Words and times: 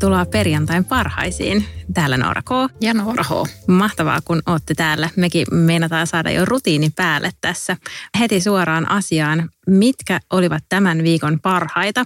tervetuloa 0.00 0.26
perjantain 0.26 0.84
parhaisiin. 0.84 1.64
Täällä 1.94 2.16
Noora 2.16 2.42
K. 2.42 2.50
Ja 2.80 2.94
Noora 2.94 3.24
H. 3.24 3.30
Mahtavaa, 3.66 4.20
kun 4.24 4.42
olette 4.46 4.74
täällä. 4.74 5.10
Mekin 5.16 5.46
meinataan 5.50 6.06
saada 6.06 6.30
jo 6.30 6.44
rutiini 6.44 6.90
päälle 6.96 7.30
tässä. 7.40 7.76
Heti 8.18 8.40
suoraan 8.40 8.90
asiaan, 8.90 9.50
mitkä 9.66 10.20
olivat 10.30 10.64
tämän 10.68 11.02
viikon 11.02 11.40
parhaita. 11.40 12.04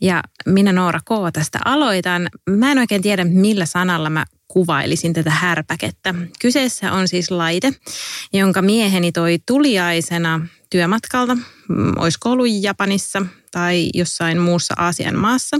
Ja 0.00 0.22
minä 0.46 0.72
Noora 0.72 1.00
K. 1.00 1.32
tästä 1.32 1.58
aloitan. 1.64 2.28
Mä 2.50 2.72
en 2.72 2.78
oikein 2.78 3.02
tiedä, 3.02 3.24
millä 3.24 3.66
sanalla 3.66 4.10
mä 4.10 4.24
kuvailisin 4.48 5.12
tätä 5.12 5.30
härpäkettä. 5.30 6.14
Kyseessä 6.40 6.92
on 6.92 7.08
siis 7.08 7.30
laite, 7.30 7.72
jonka 8.32 8.62
mieheni 8.62 9.12
toi 9.12 9.38
tuliaisena 9.46 10.46
työmatkalta, 10.70 11.34
mm, 11.34 11.92
olisiko 11.96 12.30
ollut 12.30 12.46
Japanissa 12.60 13.26
tai 13.56 13.90
jossain 13.94 14.40
muussa 14.40 14.74
Aasian 14.78 15.18
maassa. 15.18 15.58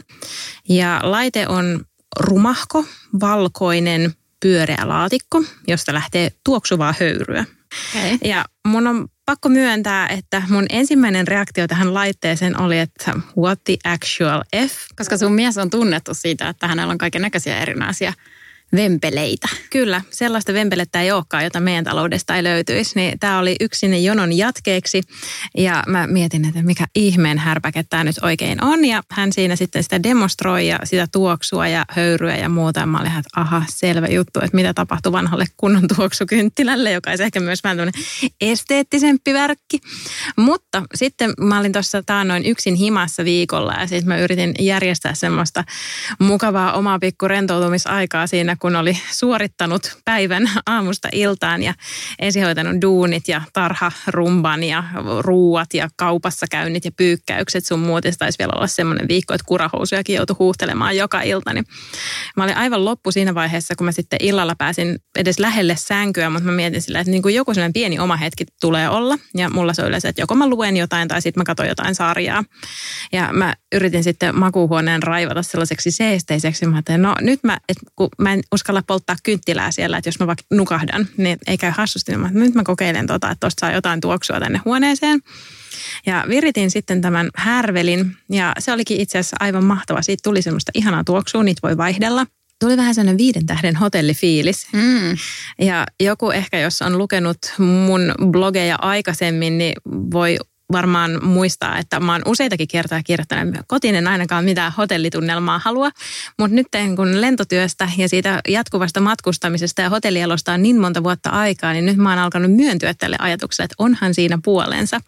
Ja 0.69 1.01
laite 1.03 1.49
on 1.49 1.85
rumahko, 2.21 2.85
valkoinen, 3.21 4.15
pyöreä 4.41 4.83
laatikko, 4.85 5.45
josta 5.69 5.95
lähtee 5.95 6.31
tuoksuvaa 6.45 6.95
höyryä. 7.01 7.45
Okay. 7.97 8.19
Ja 8.25 8.45
mun 8.69 8.87
on 8.87 9.09
pakko 9.27 9.49
myöntää, 9.49 10.09
että 10.09 10.43
mun 10.49 10.67
ensimmäinen 10.71 11.29
reaktio 11.29 11.67
tähän 11.67 11.95
laitteeseen 11.95 12.61
oli, 12.61 12.79
että 12.79 13.15
what 13.39 13.65
the 13.65 13.77
actual 13.85 14.43
F? 14.69 14.73
Koska 14.97 15.17
sun 15.17 15.33
mies 15.33 15.59
on 15.59 15.71
tunnettu 15.71 16.15
siitä, 16.15 16.49
että 16.49 16.69
hänellä 16.69 16.91
on 16.91 16.99
kaiken 16.99 17.23
näköisiä 17.23 17.59
erinäisiä 17.59 18.13
vempeleitä. 18.77 19.49
Kyllä, 19.71 20.03
sellaista 20.11 20.53
vempelettä 20.53 21.03
ei 21.03 21.13
olekaan, 21.13 21.45
jota 21.45 21.61
meidän 21.61 21.85
taloudesta 21.85 22.37
ei 22.37 22.45
löytyisi. 22.45 22.93
Niin 22.95 23.19
tämä 23.19 23.39
oli 23.39 23.57
yksi 23.61 23.79
sinne 23.79 23.99
jonon 23.99 24.33
jatkeeksi 24.33 25.03
ja 25.57 25.83
mä 25.87 26.07
mietin, 26.07 26.45
että 26.45 26.63
mikä 26.63 26.87
ihmeen 26.95 27.39
härpäke 27.39 27.83
tämä 27.83 28.05
nyt 28.05 28.17
oikein 28.23 28.65
on. 28.65 28.85
Ja 28.85 29.03
hän 29.11 29.33
siinä 29.33 29.57
sitten 29.57 29.83
sitä 29.83 30.03
demonstroi 30.03 30.69
ja 30.69 30.79
sitä 30.85 31.07
tuoksua 31.13 31.69
ja 31.69 31.85
höyryä 31.91 32.37
ja 32.37 32.49
muuta. 32.49 32.87
Mä 32.87 33.01
olin, 33.01 33.19
että 33.19 33.41
aha, 33.41 33.63
selvä 33.69 34.07
juttu, 34.07 34.41
että 34.41 34.57
mitä 34.57 34.75
tapahtui 34.75 35.13
vanhalle 35.13 35.45
kunnon 35.57 35.89
tuoksukynttilälle, 35.97 36.93
joka 36.93 37.11
olisi 37.11 37.25
ehkä 37.25 37.41
myös 37.41 37.65
vähän 37.65 37.91
esteettisempi 38.41 39.35
värkki. 39.35 39.81
Mutta 40.37 40.83
sitten 40.95 41.33
mä 41.41 41.59
olin 41.59 41.73
tuossa 41.73 42.03
taannoin 42.03 42.47
yksin 42.47 42.75
himassa 42.75 43.25
viikolla 43.25 43.73
ja 43.73 43.87
sitten 43.87 44.09
mä 44.09 44.19
yritin 44.19 44.55
järjestää 44.59 45.15
semmoista 45.15 45.65
mukavaa 46.19 46.73
omaa 46.73 46.99
pikku 46.99 47.29
rentoutumisaikaa 47.29 48.27
siinä, 48.27 48.56
kun 48.59 48.77
oli 48.77 48.99
suorittanut 49.13 49.99
päivän 50.05 50.51
aamusta 50.67 51.09
iltaan 51.13 51.63
ja 51.63 51.75
esihoitanut 52.19 52.83
duunit 52.83 53.29
ja 53.29 53.43
tarharumban 53.53 54.65
ja 54.65 54.85
ruuat 55.21 55.75
ja 55.75 55.89
kaupassa 55.97 56.47
käynnit 56.51 56.85
ja 56.85 56.91
pyykkäykset 56.93 57.67
sun 57.67 57.81
muut. 57.81 58.05
Ja 58.05 58.13
taisi 58.19 58.39
vielä 58.39 58.53
olla 58.57 58.67
semmoinen 58.67 59.09
viikko, 59.09 59.35
että 59.35 59.45
kurahousujakin 59.47 60.17
joutui 60.17 60.37
huuhtelemaan 60.39 60.97
joka 60.97 61.23
ilta. 61.23 61.53
Niin 61.53 61.65
mä 62.37 62.45
olin 62.45 62.57
aivan 62.57 62.85
loppu 62.85 63.13
siinä 63.13 63.35
vaiheessa, 63.35 63.75
kun 63.77 63.85
mä 63.85 63.93
sitten 63.93 64.19
illalla 64.23 64.55
pääsin 64.55 64.99
edes 65.19 65.39
lähelle 65.39 65.77
sänkyä, 65.77 66.31
mutta 66.31 66.47
mä 66.47 66.53
mietin 66.53 66.83
sillä, 66.83 67.01
että 67.01 67.11
niin 67.11 67.23
kuin 67.23 67.35
joku 67.35 67.55
sellainen 67.55 67.73
pieni 67.73 67.99
oma 67.99 68.17
hetki 68.17 68.45
tulee 68.61 68.89
olla. 68.89 69.19
Ja 69.35 69.51
mulla 69.51 69.75
se 69.75 69.83
on 69.83 69.89
yleensä, 69.89 70.09
että 70.09 70.23
joko 70.23 70.35
mä 70.35 70.49
luen 70.49 70.77
jotain 70.77 71.09
tai 71.09 71.23
sitten 71.23 71.41
mä 71.41 71.45
katson 71.45 71.69
jotain 71.69 71.95
sarjaa. 71.95 72.45
Ja 73.13 73.33
mä 73.33 73.55
yritin 73.75 74.05
sitten 74.05 74.39
makuuhuoneen 74.39 75.03
raivata 75.03 75.43
sellaiseksi 75.43 75.91
seesteiseksi. 75.91 76.67
Mä 76.67 76.77
ajattelin, 76.77 77.03
no 77.03 77.15
nyt 77.21 77.41
mä, 77.45 77.59
et 77.69 77.77
kun 77.97 78.09
mä 78.19 78.33
en 78.33 78.41
uskalla 78.53 78.83
polttaa 78.87 79.17
kynttilää 79.23 79.71
siellä, 79.73 79.99
että 79.99 80.09
jos 80.09 80.19
mä 80.21 80.27
vaikka 80.27 80.45
nukahdan, 80.53 81.07
niin 81.17 81.39
ei 81.47 81.59
käy 81.59 81.73
hassusti. 81.77 82.13
Niin 82.13 82.21
mä, 82.21 82.31
nyt 82.33 82.55
mä 82.55 82.63
kokeilen 82.65 83.07
tota, 83.07 83.31
että 83.31 83.47
tosta 83.47 83.61
saa 83.61 83.73
jotain 83.73 84.01
tuoksua 84.01 84.41
tänne 84.41 84.61
huoneeseen. 84.65 85.21
Ja 86.07 86.25
viritin 86.29 86.71
sitten 86.71 87.01
tämän 87.01 87.31
härvelin 87.35 88.17
ja 88.31 88.53
se 88.59 88.73
olikin 88.73 89.01
itse 89.01 89.19
asiassa 89.19 89.37
aivan 89.41 89.65
mahtava. 89.65 90.03
Siitä 90.03 90.21
tuli 90.25 90.43
semmoista 90.43 90.73
ihanaa 90.75 91.05
tuoksua, 91.05 91.43
niitä 91.43 91.61
voi 91.63 91.77
vaihdella. 91.77 92.27
Tuli 92.61 92.77
vähän 92.77 92.95
sellainen 92.95 93.19
viiden 93.19 93.47
tähden 93.47 93.77
hotellifiilis. 93.77 94.67
Mm. 94.73 95.17
Ja 95.61 95.87
joku 96.01 96.31
ehkä, 96.31 96.59
jos 96.59 96.83
on 96.83 96.99
lukenut 96.99 97.39
mun 97.59 98.15
blogeja 98.31 98.77
aikaisemmin, 98.81 99.59
niin 99.59 99.75
voi 99.89 100.39
varmaan 100.73 101.25
muistaa, 101.25 101.79
että 101.79 102.01
mä 102.01 102.13
oon 102.13 102.23
useitakin 102.27 102.69
kertaa 102.69 103.03
kirjoittanut, 103.03 103.55
kotiin 103.67 103.95
en 103.95 104.09
ainakaan 104.09 104.45
mitään 104.45 104.73
hotellitunnelmaa 104.73 105.61
halua, 105.65 105.91
mutta 106.39 106.55
nyt 106.55 106.67
kun 106.97 107.21
lentotyöstä 107.21 107.89
ja 107.97 108.09
siitä 108.09 108.41
jatkuvasta 108.49 109.01
matkustamisesta 109.01 109.83
ja 109.83 109.91
hotellielosta 109.91 110.53
on 110.53 110.63
niin 110.63 110.81
monta 110.81 111.03
vuotta 111.03 111.31
aikaa, 111.31 111.73
niin 111.73 111.87
nyt 111.87 111.97
mä 111.97 112.11
oon 112.11 112.19
alkanut 112.19 112.53
myöntyä 112.53 112.95
tälle 112.95 113.17
ajatukselle, 113.19 113.65
että 113.65 113.75
onhan 113.79 114.15
siinä 114.15 114.39
puolensa 114.45 115.01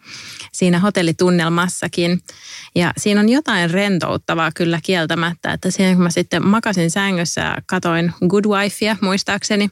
siinä 0.51 0.79
hotellitunnelmassakin. 0.79 2.21
Ja 2.75 2.93
siinä 2.97 3.19
on 3.19 3.29
jotain 3.29 3.71
rentouttavaa 3.71 4.51
kyllä 4.55 4.79
kieltämättä, 4.83 5.53
että 5.53 5.71
siinä 5.71 5.93
kun 5.93 6.03
mä 6.03 6.09
sitten 6.09 6.47
makasin 6.47 6.91
sängyssä 6.91 7.41
ja 7.41 7.55
katoin 7.65 8.13
Good 8.27 8.45
Wifea 8.45 8.97
muistaakseni 9.01 9.69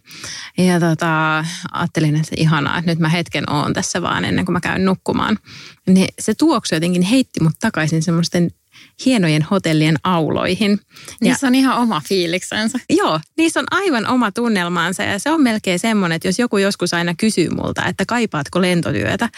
ja 0.57 0.79
tota, 0.79 1.45
ajattelin, 1.71 2.15
että 2.15 2.35
ihanaa, 2.37 2.77
että 2.77 2.91
nyt 2.91 2.99
mä 2.99 3.09
hetken 3.09 3.49
oon 3.49 3.73
tässä 3.73 4.01
vaan 4.01 4.25
ennen 4.25 4.45
kuin 4.45 4.53
mä 4.53 4.59
käyn 4.59 4.85
nukkumaan 4.85 5.37
niin 5.87 6.07
se 6.19 6.33
tuoksu 6.35 6.75
jotenkin 6.75 7.01
heitti 7.01 7.39
mut 7.43 7.53
takaisin 7.59 8.03
semmoisten 8.03 8.51
hienojen 9.05 9.41
hotellien 9.41 9.95
auloihin. 10.03 10.79
Niissä 11.21 11.47
ja, 11.47 11.49
on 11.49 11.55
ihan 11.55 11.77
oma 11.77 12.01
fiiliksensä. 12.09 12.79
Joo, 12.89 13.19
niissä 13.37 13.59
on 13.59 13.65
aivan 13.71 14.07
oma 14.07 14.31
tunnelmaansa 14.31 15.03
ja 15.03 15.19
se 15.19 15.31
on 15.31 15.41
melkein 15.41 15.79
semmoinen, 15.79 16.15
että 16.15 16.27
jos 16.27 16.39
joku 16.39 16.57
joskus 16.57 16.93
aina 16.93 17.13
kysyy 17.17 17.49
multa, 17.49 17.85
että 17.85 18.03
kaipaatko 18.07 18.61
lentotyötä, 18.61 19.29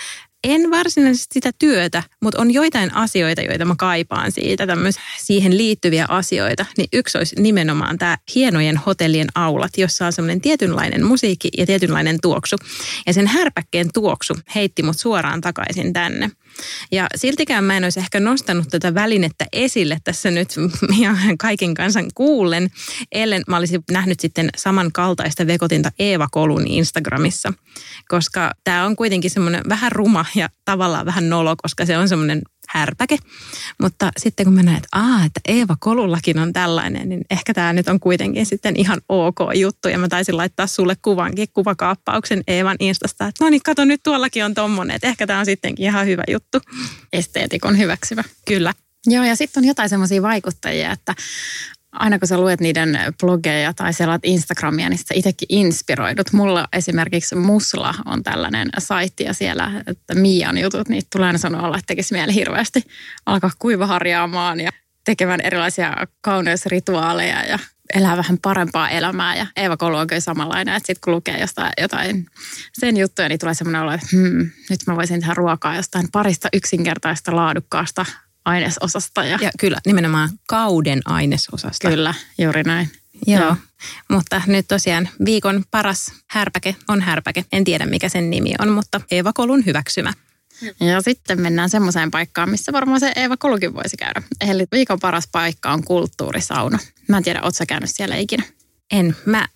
en 0.43 0.71
varsinaisesti 0.71 1.33
sitä 1.33 1.51
työtä, 1.59 2.03
mutta 2.21 2.41
on 2.41 2.51
joitain 2.53 2.93
asioita, 2.93 3.41
joita 3.41 3.65
mä 3.65 3.75
kaipaan 3.77 4.31
siitä, 4.31 4.67
siihen 5.17 5.57
liittyviä 5.57 6.05
asioita. 6.09 6.65
Niin 6.77 6.89
yksi 6.93 7.17
olisi 7.17 7.35
nimenomaan 7.41 7.97
tämä 7.97 8.17
hienojen 8.35 8.77
hotellien 8.77 9.27
aulat, 9.35 9.77
jossa 9.77 10.05
on 10.05 10.13
semmoinen 10.13 10.41
tietynlainen 10.41 11.05
musiikki 11.05 11.49
ja 11.57 11.65
tietynlainen 11.65 12.17
tuoksu. 12.21 12.55
Ja 13.07 13.13
sen 13.13 13.27
härpäkkeen 13.27 13.89
tuoksu 13.93 14.33
heitti 14.55 14.83
mut 14.83 14.99
suoraan 14.99 15.41
takaisin 15.41 15.93
tänne. 15.93 16.31
Ja 16.91 17.07
siltikään 17.15 17.63
mä 17.63 17.77
en 17.77 17.83
olisi 17.83 17.99
ehkä 17.99 18.19
nostanut 18.19 18.67
tätä 18.69 18.93
välinettä 18.93 19.45
esille 19.53 19.97
tässä 20.03 20.31
nyt 20.31 20.55
kaiken 21.39 21.73
kansan 21.73 22.05
kuullen, 22.15 22.69
ellen 23.11 23.41
mä 23.47 23.57
olisin 23.57 23.83
nähnyt 23.91 24.19
sitten 24.19 24.49
samankaltaista 24.57 25.47
vekotinta 25.47 25.91
Eeva 25.99 26.27
Kolun 26.31 26.67
Instagramissa. 26.67 27.53
Koska 28.07 28.51
tämä 28.63 28.85
on 28.85 28.95
kuitenkin 28.95 29.31
semmoinen 29.31 29.63
vähän 29.69 29.91
ruma 29.91 30.25
ja 30.35 30.49
tavallaan 30.65 31.05
vähän 31.05 31.29
nolo, 31.29 31.55
koska 31.63 31.85
se 31.85 31.97
on 31.97 32.09
semmoinen 32.09 32.41
härpäke. 32.69 33.17
Mutta 33.81 34.11
sitten 34.17 34.45
kun 34.45 34.53
mä 34.53 34.63
näen, 34.63 34.77
että, 34.77 34.87
Aa, 34.91 35.25
että 35.25 35.39
Eeva 35.47 35.75
Kolullakin 35.79 36.39
on 36.39 36.53
tällainen, 36.53 37.09
niin 37.09 37.21
ehkä 37.29 37.53
tämä 37.53 37.73
nyt 37.73 37.87
on 37.87 37.99
kuitenkin 37.99 38.45
sitten 38.45 38.75
ihan 38.75 39.01
ok 39.09 39.39
juttu. 39.53 39.87
Ja 39.87 39.97
mä 39.97 40.07
taisin 40.07 40.37
laittaa 40.37 40.67
sulle 40.67 40.95
kuvankin, 41.01 41.47
kuvakaappauksen 41.53 42.43
Eevan 42.47 42.77
Instasta, 42.79 43.27
että 43.27 43.43
no 43.45 43.49
niin, 43.49 43.63
kato 43.65 43.85
nyt 43.85 44.03
tuollakin 44.03 44.45
on 44.45 44.53
tommonen, 44.53 44.95
että 44.95 45.07
ehkä 45.07 45.27
tämä 45.27 45.39
on 45.39 45.45
sittenkin 45.45 45.85
ihan 45.85 46.07
hyvä 46.07 46.23
juttu. 46.31 46.59
Esteetikon 47.13 47.77
hyväksyvä. 47.77 48.23
Kyllä. 48.47 48.73
Joo, 49.05 49.23
ja 49.23 49.35
sitten 49.35 49.61
on 49.61 49.67
jotain 49.67 49.89
semmoisia 49.89 50.21
vaikuttajia, 50.21 50.91
että 50.91 51.15
aina 51.91 52.19
kun 52.19 52.27
sä 52.27 52.37
luet 52.37 52.59
niiden 52.59 52.99
blogeja 53.19 53.73
tai 53.73 53.93
selaat 53.93 54.21
Instagramia, 54.23 54.89
niin 54.89 54.97
sä 54.97 55.13
itsekin 55.13 55.45
inspiroidut. 55.49 56.33
Mulla 56.33 56.67
esimerkiksi 56.73 57.35
Musla 57.35 57.95
on 58.05 58.23
tällainen 58.23 58.69
saitti 58.77 59.23
ja 59.23 59.33
siellä, 59.33 59.83
että 59.87 60.15
Mian 60.15 60.57
jutut, 60.57 60.89
niin 60.89 61.03
tulee 61.11 61.27
aina 61.27 61.39
sanoa 61.39 61.67
että 61.67 61.87
tekisi 61.87 62.13
mieli 62.13 62.33
hirveästi 62.33 62.83
alkaa 63.25 63.51
kuivaharjaamaan 63.59 64.59
ja 64.59 64.71
tekemään 65.05 65.41
erilaisia 65.41 65.93
kauneusrituaaleja 66.21 67.43
ja 67.45 67.59
elää 67.93 68.17
vähän 68.17 68.37
parempaa 68.41 68.89
elämää. 68.89 69.35
Ja 69.35 69.47
Eeva 69.55 69.77
Kolu 69.77 69.97
on 69.97 70.07
kyllä 70.07 70.19
samanlainen, 70.19 70.75
että 70.75 70.87
sitten 70.87 71.01
kun 71.03 71.13
lukee 71.13 71.39
jostain, 71.39 71.73
jotain 71.81 72.25
sen 72.79 72.97
juttuja, 72.97 73.29
niin 73.29 73.39
tulee 73.39 73.53
semmoinen 73.53 73.81
olo, 73.81 73.91
että 73.91 74.07
hmm, 74.11 74.49
nyt 74.69 74.79
mä 74.87 74.95
voisin 74.95 75.19
tehdä 75.19 75.33
ruokaa 75.33 75.75
jostain 75.75 76.07
parista 76.11 76.49
yksinkertaista 76.53 77.35
laadukkaasta 77.35 78.05
ainesosasta. 78.49 79.23
Ja, 79.23 79.39
ja 79.41 79.51
kyllä, 79.59 79.77
nimenomaan 79.85 80.29
kauden 80.47 81.01
ainesosasta. 81.05 81.89
Kyllä, 81.89 82.13
juuri 82.37 82.63
näin. 82.63 82.91
Joo, 83.27 83.43
Joo. 83.43 83.55
mutta 84.09 84.41
nyt 84.47 84.67
tosiaan 84.67 85.09
viikon 85.25 85.63
paras 85.71 86.11
härpäke 86.27 86.75
on 86.87 87.01
härpäke. 87.01 87.45
En 87.51 87.63
tiedä 87.63 87.85
mikä 87.85 88.09
sen 88.09 88.29
nimi 88.29 88.53
on, 88.59 88.69
mutta 88.69 89.01
Eeva 89.11 89.33
Kolun 89.33 89.65
hyväksymä. 89.65 90.13
Ja 90.79 91.01
sitten 91.01 91.41
mennään 91.41 91.69
semmoiseen 91.69 92.11
paikkaan, 92.11 92.49
missä 92.49 92.73
varmaan 92.73 92.99
se 92.99 93.11
Eeva 93.15 93.37
Kolukin 93.37 93.73
voisi 93.73 93.97
käydä. 93.97 94.21
Eli 94.41 94.65
viikon 94.71 94.99
paras 94.99 95.27
paikka 95.31 95.71
on 95.71 95.83
kulttuurisauna. 95.83 96.79
Mä 97.07 97.17
en 97.17 97.23
tiedä, 97.23 97.41
ootko 97.43 97.63
käynyt 97.67 97.89
siellä 97.93 98.15
ikinä? 98.15 98.43
En. 98.91 99.15
Mä 99.25 99.47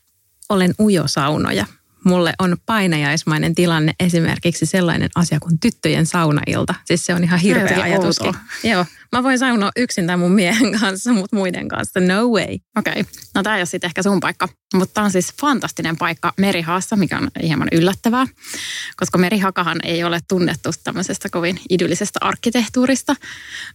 olen 0.50 0.74
ujosaunoja 0.80 1.66
mulle 2.04 2.34
on 2.40 2.58
painajaismainen 2.66 3.56
tilanne 3.56 3.94
esimerkiksi 4.00 4.66
sellainen 4.66 5.10
asia 5.16 5.40
kuin 5.40 5.60
tyttöjen 5.60 6.06
saunailta. 6.06 6.76
Siis 6.86 7.06
se 7.06 7.14
on 7.14 7.24
ihan 7.24 7.40
hirveä 7.40 7.84
ajatus. 7.84 8.20
Joo, 8.64 8.86
mä 9.12 9.24
voin 9.24 9.40
saunoa 9.40 9.72
yksin 9.76 10.08
tai 10.08 10.18
mun 10.18 10.32
miehen 10.32 10.72
kanssa, 10.80 11.14
mutta 11.14 11.36
muiden 11.36 11.68
kanssa 11.68 12.00
no 12.00 12.28
way. 12.28 12.58
Okei, 12.78 12.92
okay. 12.92 13.04
no 13.36 13.44
tämä 13.44 13.56
ei 13.56 13.60
ole 13.60 13.66
sitten 13.66 13.88
ehkä 13.88 14.04
sun 14.04 14.20
paikka, 14.20 14.48
mutta 14.74 14.94
tämä 14.94 15.06
on 15.06 15.12
siis 15.12 15.34
fantastinen 15.42 15.98
paikka 15.98 16.34
Merihaassa, 16.38 16.96
mikä 16.96 17.18
on 17.18 17.28
hieman 17.44 17.68
yllättävää, 17.72 18.28
koska 18.98 19.18
Merihakahan 19.18 19.78
ei 19.84 20.04
ole 20.04 20.20
tunnettu 20.28 20.70
tämmöisestä 20.84 21.30
kovin 21.30 21.60
idyllisestä 21.70 22.20
arkkitehtuurista. 22.22 23.16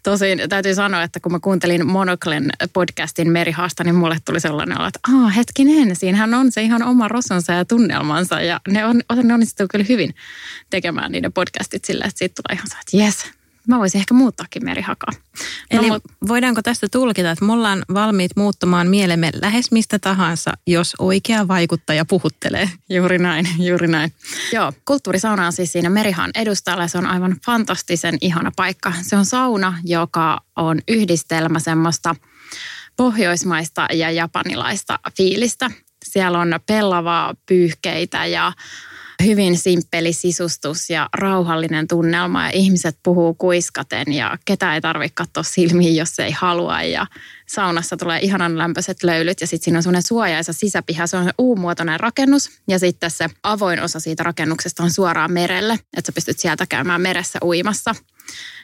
Tosin 0.03 0.41
täytyy 0.49 0.75
sanoa, 0.75 1.03
että 1.03 1.21
kun 1.21 1.33
mä 1.33 1.41
kuuntelin 1.41 1.87
Monoklen 1.87 2.51
podcastin 2.73 3.31
Merihaasta, 3.31 3.85
niin 3.85 3.95
mulle 3.95 4.17
tuli 4.25 4.41
sellainen 4.41 4.79
olo, 4.79 4.89
että 4.89 5.01
Aa, 5.15 5.29
hetkinen, 5.29 5.97
siinähän 5.97 6.35
on 6.35 6.53
se 6.53 6.63
ihan 6.63 6.83
oma 6.83 7.09
rosonsa 7.09 7.53
ja 7.53 7.65
tunnelmansa 7.65 8.41
ja 8.41 8.61
ne, 8.69 8.87
on, 8.87 9.01
ne 9.23 9.35
onnistuu 9.35 9.67
kyllä 9.71 9.85
hyvin 9.89 10.15
tekemään 10.71 11.13
niiden 11.13 11.33
podcastit 11.33 11.85
sillä, 11.85 12.05
että 12.05 12.19
siitä 12.19 12.43
tulee 12.43 12.57
ihan 12.59 12.69
se, 12.69 12.77
että 12.81 12.97
jes, 12.97 13.38
mä 13.69 13.79
voisin 13.79 13.99
ehkä 13.99 14.15
muuttaakin 14.15 14.65
merihakaa. 14.65 15.13
No, 15.73 15.79
Eli 15.79 15.89
voidaanko 16.29 16.63
tästä 16.63 16.87
tulkita, 16.93 17.31
että 17.31 17.45
me 17.45 17.53
ollaan 17.53 17.85
valmiit 17.95 18.31
muuttamaan 18.37 18.89
mielemme 18.89 19.31
lähes 19.43 19.71
mistä 19.71 19.99
tahansa, 19.99 20.53
jos 20.67 20.95
oikea 20.99 21.49
vaikuttaja 21.49 22.05
puhuttelee? 22.05 22.71
Juuri 22.91 23.19
näin, 23.19 23.49
juuri 23.59 23.89
näin. 23.89 24.13
Joo, 24.53 24.73
kulttuurisauna 24.85 25.47
on 25.47 25.53
siis 25.53 25.73
siinä 25.73 25.91
Merihan 25.91 26.31
edustalla. 26.35 26.89
Se 26.89 26.99
on 26.99 27.07
aivan 27.07 27.37
fantastisen 27.47 28.19
ihana 28.21 28.53
paikka. 28.57 28.93
Se 29.03 29.17
on 29.17 29.25
sauna, 29.25 29.79
joka 29.85 30.41
on 30.57 30.79
yhdistelmä 30.89 31.59
semmoista 31.59 32.15
pohjoismaista 32.97 33.87
ja 33.93 34.11
japanilaista 34.11 34.99
fiilistä. 35.17 35.71
Siellä 36.05 36.39
on 36.39 36.61
pellavaa 36.67 37.35
pyyhkeitä 37.47 38.27
ja 38.27 38.53
hyvin 39.25 39.59
simppeli 39.59 40.13
sisustus 40.13 40.91
ja 40.91 41.09
rauhallinen 41.15 41.89
tunnelma 41.89 42.45
ja 42.45 42.51
ihmiset 42.53 42.99
puhuu 43.03 43.35
kuiskaten 43.35 44.13
ja 44.13 44.39
ketä 44.45 44.75
ei 44.75 44.81
tarvitse 44.81 45.15
katsoa 45.15 45.43
silmiin, 45.43 45.97
jos 45.97 46.19
ei 46.19 46.31
halua 46.31 46.83
ja 46.83 47.07
saunassa 47.49 47.97
tulee 47.97 48.21
ihanan 48.21 48.59
lämpöiset 48.59 49.03
löylyt 49.03 49.41
ja 49.41 49.47
sitten 49.47 49.65
siinä 49.65 49.79
on 49.79 49.83
semmoinen 49.83 50.03
suojaisa 50.03 50.53
sisäpiha, 50.53 51.07
se 51.07 51.17
on 51.17 51.31
U-muotoinen 51.41 52.01
rakennus 52.01 52.51
ja 52.69 52.79
sitten 52.79 53.11
se 53.11 53.27
avoin 53.43 53.81
osa 53.81 54.01
siitä 54.01 54.23
rakennuksesta 54.23 54.83
on 54.83 54.91
suoraan 54.91 55.33
merelle, 55.33 55.73
että 55.73 56.07
sä 56.07 56.13
pystyt 56.15 56.39
sieltä 56.39 56.67
käymään 56.67 57.01
meressä 57.01 57.39
uimassa 57.45 57.95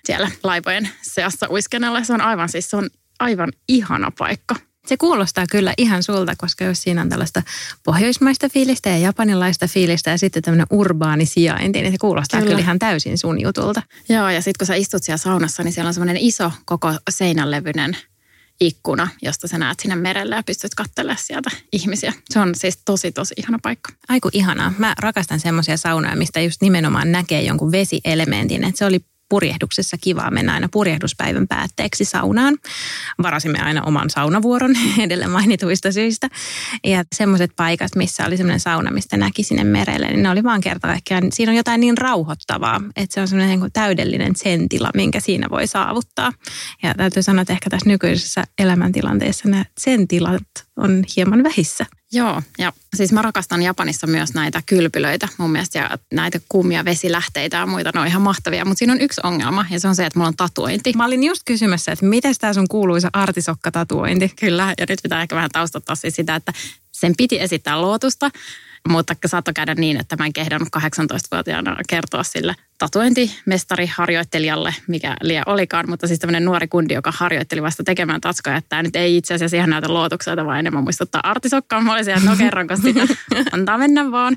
siellä 0.05 0.31
laivojen 0.43 0.89
seassa 1.03 1.47
uiskenella. 1.51 2.05
Se 2.05 2.13
on 2.13 2.21
aivan 2.21 2.49
siis, 2.49 2.71
se 2.71 2.77
on 2.77 2.91
aivan 3.21 3.53
ihana 3.69 4.13
paikka. 4.19 4.57
Se 4.87 4.97
kuulostaa 4.97 5.45
kyllä 5.51 5.75
ihan 5.79 6.03
sulta, 6.03 6.35
koska 6.39 6.65
jos 6.65 6.83
siinä 6.83 7.01
on 7.01 7.09
tällaista 7.09 7.43
pohjoismaista 7.85 8.49
fiilistä 8.49 8.89
ja 8.89 8.99
japanilaista 8.99 9.69
fiilistä 9.69 10.11
ja 10.11 10.19
sitten 10.19 10.43
tämmöinen 10.43 10.67
urbaani 10.71 11.27
sijainti, 11.27 11.81
niin 11.81 11.93
se 11.93 11.99
kuulostaa 11.99 12.41
kyllä, 12.41 12.51
kyllä 12.51 12.63
ihan 12.63 12.79
täysin 12.79 13.19
sun 13.19 13.41
jutulta. 13.41 13.83
Joo, 14.09 14.29
ja 14.29 14.43
sitten 14.43 14.59
kun 14.59 14.67
sä 14.67 14.75
istut 14.75 15.03
siellä 15.03 15.19
saunassa, 15.19 15.63
niin 15.63 15.73
siellä 15.73 15.89
on 15.89 15.95
semmoinen 15.95 16.17
iso 16.17 16.53
koko 16.65 16.95
seinänlevyinen 17.11 17.97
ikkuna, 18.61 19.09
josta 19.23 19.49
sä 19.49 19.59
näet 19.59 19.81
sinne 19.81 19.97
merelle 19.97 20.37
ja 20.37 20.43
pystyt 20.43 20.75
katselemaan 20.75 21.19
sieltä 21.21 21.51
ihmisiä. 21.73 22.13
Se 22.31 22.41
on 22.41 22.55
siis 22.55 22.79
tosi, 22.85 23.13
tosi 23.13 23.35
ihana 23.37 23.59
paikka. 23.63 23.93
Aiku 24.09 24.29
ihanaa. 24.33 24.73
Mä 24.79 24.95
rakastan 24.99 25.41
semmoisia 25.41 25.77
saunoja, 25.77 26.17
mistä 26.17 26.41
just 26.41 26.63
nimenomaan 26.63 27.13
näkee 27.13 27.43
jonkun 27.43 27.73
vesielementin. 27.73 28.65
Että 28.65 28.79
se 28.79 28.85
oli 28.85 29.01
purjehduksessa 29.29 29.97
kivaa 30.01 30.31
mennä 30.31 30.55
aina 30.55 30.69
purjehduspäivän 30.73 31.49
päätteeksi 31.49 32.05
saunaan. 32.05 32.57
Varasimme 33.23 33.59
aina 33.63 33.83
oman 33.83 34.11
saunavuoron 34.11 34.75
edellä 35.05 35.29
mainituista 35.29 35.93
syistä. 35.93 36.29
Ja 36.85 37.05
semmoiset 37.15 37.51
paikat, 37.57 37.97
missä 37.97 38.27
oli 38.27 38.37
semmoinen 38.37 38.61
sauna, 38.61 38.91
mistä 38.91 39.17
näki 39.17 39.43
sinne 39.43 39.65
merelle, 39.65 40.07
niin 40.07 40.23
ne 40.23 40.31
oli 40.31 40.43
vaan 40.43 40.61
kerta 40.61 40.89
kaikkiaan, 40.89 41.33
siinä 41.33 41.53
on 41.53 41.57
jotain 41.57 41.81
niin 41.81 41.99
rauhoittavaa, 41.99 42.81
että 42.97 43.15
se 43.15 43.21
on 43.21 43.29
semmoinen 43.29 43.61
niin 43.61 43.73
täydellinen 43.73 44.37
sentila, 44.37 44.91
minkä 44.95 45.21
siinä 45.21 45.51
voi 45.51 45.67
saavuttaa. 45.67 46.33
Ja 46.83 46.95
täytyy 46.95 47.23
sanoa, 47.23 47.43
että 47.43 47.53
ehkä 47.53 47.71
tässä 47.71 47.91
nykyisessä 47.91 48.45
elämäntilanteessa 48.59 49.49
nämä 49.49 49.65
sentilat 49.79 50.43
on 50.77 51.05
hieman 51.17 51.43
vähissä. 51.43 51.87
Joo, 52.15 52.43
ja 52.59 52.73
siis 52.97 53.13
mä 53.13 53.23
rakastan 53.23 53.63
Japanissa 53.63 54.07
myös 54.07 54.35
näitä 54.35 54.63
kylpylöitä 54.67 55.29
mun 55.39 55.51
mielestä 55.51 55.79
ja 55.79 55.99
näitä 56.13 56.41
kuumia 56.49 56.85
vesilähteitä 56.85 57.57
ja 57.57 57.67
muita, 57.67 57.91
ne 57.95 58.01
on 58.01 58.07
ihan 58.07 58.23
mahtavia, 58.23 58.65
mutta 58.65 58.79
siinä 58.79 58.93
on 58.93 59.01
yksi 59.01 59.21
ongelma 59.25 59.67
ja 59.71 59.81
se 59.81 59.89
on 59.89 59.95
se, 59.95 60.07
että 60.07 60.19
mulla 60.19 60.29
on 60.29 60.37
tatuointi. 60.37 60.93
Mä 60.97 61.05
olin 61.05 61.25
just 61.25 61.43
kysymässä, 61.45 61.93
että 61.93 62.07
miten 62.07 62.35
tämä 62.41 62.53
sun 62.53 62.69
kuuluisa 62.71 63.09
artisokka-tatuointi? 63.13 64.33
Kyllä, 64.41 64.75
ja 64.79 64.87
nyt 64.89 64.99
pitää 65.03 65.23
ehkä 65.23 65.37
vähän 65.37 65.51
taustottaa 65.53 65.97
siis 65.97 66.17
sitä, 66.17 66.35
että 66.35 66.53
sen 66.93 67.15
piti 67.17 67.41
esittää 67.41 67.81
luotusta, 67.81 68.31
mutta 68.89 69.15
saattoi 69.27 69.55
käydä 69.55 69.75
niin, 69.75 70.01
että 70.01 70.17
mä 70.17 70.27
en 70.27 70.33
kehdannut 70.33 70.69
18-vuotiaana 70.77 71.77
kertoa 71.89 72.23
sille 72.23 72.55
tatuointimestari 72.79 73.87
harjoittelijalle, 73.87 74.75
mikä 74.87 75.17
liian 75.23 75.45
olikaan, 75.47 75.91
mutta 75.91 76.07
siis 76.07 76.21
tämmöinen 76.21 76.45
nuori 76.45 76.69
kundi, 76.69 76.95
joka 76.95 77.13
harjoitteli 77.17 77.63
vasta 77.63 77.85
tekemään 77.85 78.21
tatskoja, 78.21 78.57
että 78.57 78.69
tämä 78.69 78.83
nyt 78.83 78.97
ei 78.97 79.17
itse 79.17 79.35
asiassa 79.35 79.57
ihan 79.57 79.71
näytä 79.71 79.89
luotukselta, 79.89 80.47
vaan 80.47 80.59
enemmän 80.59 80.83
muistuttaa 80.85 81.21
artisokkaa. 81.25 81.81
Mä 81.81 81.93
olisin, 81.95 82.15
että 82.15 82.31
no 82.31 82.37
kerronko 82.37 82.77
sitä, 82.77 83.01
antaa 83.53 83.79
mennä 83.79 84.11
vaan. 84.11 84.37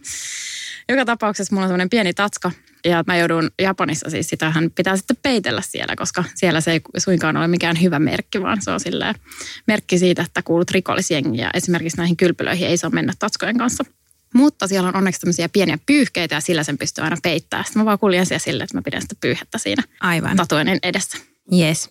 Joka 0.90 1.06
tapauksessa 1.06 1.56
mulla 1.56 1.66
on 1.66 1.70
semmoinen 1.70 1.90
pieni 1.90 2.14
tatska, 2.14 2.52
ja 2.86 3.04
mä 3.08 3.18
joudun 3.18 3.52
Japanissa 3.62 4.10
siis 4.10 4.30
sitähän 4.30 4.72
pitää 4.72 4.98
sitten 4.98 5.18
peitellä 5.22 5.62
siellä, 5.62 5.96
koska 5.96 6.24
siellä 6.36 6.62
se 6.62 6.72
ei 6.72 6.82
suinkaan 6.98 7.38
ole 7.38 7.48
mikään 7.48 7.82
hyvä 7.82 8.00
merkki, 8.00 8.42
vaan 8.42 8.62
se 8.62 8.72
on 8.72 8.80
silleen 8.80 9.16
merkki 9.68 9.98
siitä, 9.98 10.22
että 10.22 10.42
kuulut 10.42 10.72
rikollisjengiin 10.72 11.36
ja 11.36 11.50
esimerkiksi 11.54 11.98
näihin 11.98 12.18
kylpylöihin 12.18 12.68
ei 12.68 12.78
saa 12.78 12.90
mennä 12.90 13.14
tatskojen 13.20 13.58
kanssa. 13.58 13.84
Mutta 14.34 14.68
siellä 14.68 14.90
on 14.90 14.96
onneksi 14.96 15.22
tämmöisiä 15.22 15.50
pieniä 15.50 15.78
pyyhkeitä 15.86 16.36
ja 16.36 16.42
sillä 16.42 16.64
sen 16.64 16.78
pystyy 16.78 17.04
aina 17.04 17.18
peittämään. 17.24 17.66
Sitten 17.66 17.82
mä 17.82 17.86
vaan 17.86 18.00
kuljen 18.00 18.26
siellä 18.26 18.44
silleen, 18.44 18.64
että 18.64 18.78
mä 18.78 18.82
pidän 18.82 19.02
sitä 19.02 19.16
pyyhettä 19.22 19.58
siinä 19.58 19.84
Aivan. 20.00 20.38
tatuoinnin 20.38 20.80
edessä. 20.84 21.18
Yes. 21.54 21.90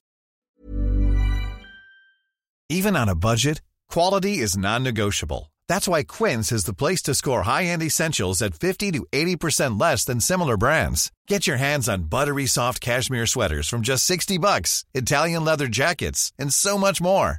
Even 2.70 2.96
on 2.96 3.08
a 3.08 3.14
budget, 3.14 3.62
quality 3.96 4.28
is 4.42 4.56
non-negotiable. 4.56 5.50
That's 5.72 5.88
why 5.88 6.04
Quince 6.04 6.52
is 6.52 6.64
the 6.64 6.72
place 6.72 7.02
to 7.02 7.14
score 7.14 7.42
high-end 7.42 7.82
essentials 7.82 8.42
at 8.42 8.54
50 8.54 8.92
to 8.92 9.06
80% 9.12 9.80
less 9.80 10.04
than 10.04 10.20
similar 10.20 10.56
brands. 10.56 11.10
Get 11.28 11.46
your 11.46 11.58
hands 11.58 11.88
on 11.88 12.04
buttery 12.04 12.46
soft 12.46 12.80
cashmere 12.80 13.26
sweaters 13.26 13.68
from 13.68 13.82
just 13.82 14.04
60 14.04 14.38
bucks, 14.38 14.84
Italian 14.94 15.44
leather 15.44 15.66
jackets, 15.68 16.32
and 16.38 16.52
so 16.52 16.78
much 16.78 17.00
more. 17.00 17.38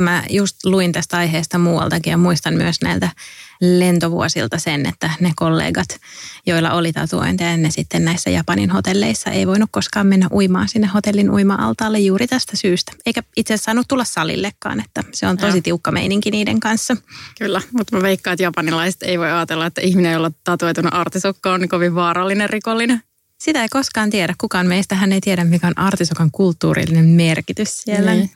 Mä 0.00 0.22
just 0.30 0.56
luin 0.64 0.92
tästä 0.92 1.16
aiheesta 1.16 1.58
muualtakin 1.58 2.10
ja 2.10 2.16
muistan 2.16 2.54
myös 2.54 2.76
näiltä 2.82 3.10
lentovuosilta 3.60 4.58
sen, 4.58 4.86
että 4.86 5.10
ne 5.20 5.32
kollegat, 5.36 5.88
joilla 6.46 6.72
oli 6.72 6.92
tatuointeja, 6.92 7.56
ne 7.56 7.70
sitten 7.70 8.04
näissä 8.04 8.30
Japanin 8.30 8.70
hotelleissa 8.70 9.30
ei 9.30 9.46
voinut 9.46 9.68
koskaan 9.72 10.06
mennä 10.06 10.28
uimaan 10.32 10.68
sinne 10.68 10.86
hotellin 10.86 11.30
uima-altaalle 11.30 11.98
juuri 11.98 12.26
tästä 12.26 12.56
syystä. 12.56 12.92
Eikä 13.06 13.22
itse 13.36 13.54
asiassa 13.54 13.64
saanut 13.64 13.88
tulla 13.88 14.04
salillekaan, 14.04 14.80
että 14.80 15.04
se 15.12 15.26
on 15.26 15.36
tosi 15.36 15.62
tiukka 15.62 15.92
meininki 15.92 16.30
niiden 16.30 16.60
kanssa. 16.60 16.96
Kyllä, 17.38 17.62
mutta 17.72 17.96
mä 17.96 18.02
veikkaan, 18.02 18.32
että 18.32 18.42
japanilaiset 18.42 19.02
ei 19.02 19.18
voi 19.18 19.30
ajatella, 19.30 19.66
että 19.66 19.80
ihminen, 19.80 20.12
jolla 20.12 20.30
tatuoituna 20.44 20.88
artisokka 20.88 21.52
on 21.52 21.60
niin 21.60 21.68
kovin 21.68 21.94
vaarallinen 21.94 22.50
rikollinen. 22.50 23.02
Sitä 23.40 23.62
ei 23.62 23.68
koskaan 23.68 24.10
tiedä. 24.10 24.34
Kukaan 24.38 24.66
meistä 24.66 24.94
hän 24.94 25.12
ei 25.12 25.20
tiedä, 25.20 25.44
mikä 25.44 25.66
on 25.66 25.78
artisokan 25.78 26.30
kulttuurillinen 26.30 27.04
merkitys 27.04 27.82
siellä. 27.82 28.14
Niin. 28.14 28.30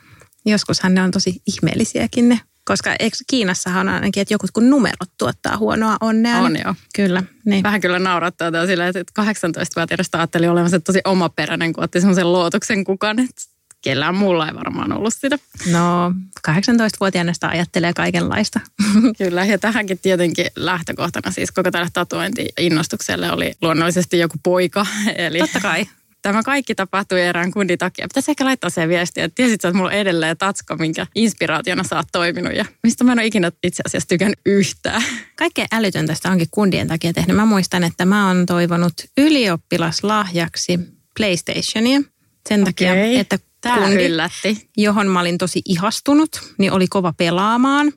Joskushan 0.46 0.94
ne 0.94 1.02
on 1.02 1.10
tosi 1.10 1.42
ihmeellisiäkin 1.46 2.28
ne 2.28 2.40
koska 2.64 2.96
eikö 2.98 3.16
Kiinassahan 3.26 3.88
on 3.88 3.94
ainakin, 3.94 4.20
että 4.20 4.34
jokut 4.34 4.50
kun 4.50 4.70
numerot 4.70 5.10
tuottaa 5.18 5.56
huonoa 5.56 5.96
onnea. 6.00 6.38
On 6.38 6.56
joo. 6.64 6.74
Kyllä. 6.94 7.22
Niin. 7.44 7.62
Vähän 7.62 7.80
kyllä 7.80 7.98
naurattaa 7.98 8.52
tämä 8.52 8.66
sillä, 8.66 8.88
että 8.88 9.22
18-vuotiaasta 9.22 10.18
ajattelin 10.18 10.50
olevansa 10.50 10.80
tosi 10.80 11.00
omaperäinen, 11.04 11.72
kun 11.72 11.84
otti 11.84 12.00
semmoisen 12.00 12.32
lootuksen 12.32 12.84
kukaan, 12.84 13.18
että 13.18 13.42
kellään 13.82 14.14
muulla 14.14 14.48
ei 14.48 14.54
varmaan 14.54 14.92
ollut 14.92 15.14
sitä. 15.14 15.38
No, 15.72 16.10
18-vuotiaana 16.48 17.32
sitä 17.32 17.48
ajattelee 17.48 17.92
kaikenlaista. 17.92 18.60
Kyllä, 19.18 19.44
ja 19.44 19.58
tähänkin 19.58 19.98
tietenkin 19.98 20.46
lähtökohtana 20.56 21.30
siis 21.30 21.52
koko 21.52 21.70
tälle 21.70 21.88
tatuointi-innostukselle 21.92 23.32
oli 23.32 23.52
luonnollisesti 23.62 24.18
joku 24.18 24.34
poika. 24.42 24.86
Eli 25.16 25.38
Totta 25.38 25.60
kai. 25.60 25.86
Tämä 26.24 26.42
kaikki 26.42 26.74
tapahtui 26.74 27.20
erään 27.20 27.50
kundin 27.50 27.78
takia. 27.78 28.08
Pitäisi 28.08 28.30
ehkä 28.30 28.44
laittaa 28.44 28.70
se 28.70 28.88
viesti, 28.88 29.20
että 29.20 29.34
tiesit 29.34 29.54
että 29.54 29.72
mulla 29.72 29.88
on 29.88 29.94
edelleen 29.96 30.36
tatska, 30.36 30.76
minkä 30.76 31.06
inspiraationa 31.14 31.82
sä 31.82 31.96
oot 31.96 32.06
toiminut 32.12 32.54
ja 32.54 32.64
mistä 32.82 33.04
mä 33.04 33.12
en 33.12 33.18
ole 33.18 33.26
ikinä 33.26 33.52
itse 33.62 33.82
asiassa 33.86 34.08
tykännyt 34.08 34.38
yhtään. 34.46 35.02
Kaikkein 35.36 35.68
älytön 35.72 36.06
tästä 36.06 36.30
onkin 36.30 36.46
kundien 36.50 36.88
takia 36.88 37.12
tehnyt. 37.12 37.36
Mä 37.36 37.44
muistan, 37.44 37.84
että 37.84 38.04
mä 38.04 38.26
oon 38.26 38.46
toivonut 38.46 38.92
ylioppilaslahjaksi 39.18 40.78
PlayStationia 41.16 42.00
sen 42.48 42.64
takia, 42.64 42.92
Okei. 42.92 43.18
että 43.18 43.38
Tämä 43.60 43.78
kundi, 43.78 44.04
yllätti. 44.06 44.70
johon 44.76 45.06
mä 45.06 45.20
olin 45.20 45.38
tosi 45.38 45.62
ihastunut, 45.64 46.30
niin 46.58 46.72
oli 46.72 46.86
kova 46.86 47.12
pelaamaan. 47.12 47.92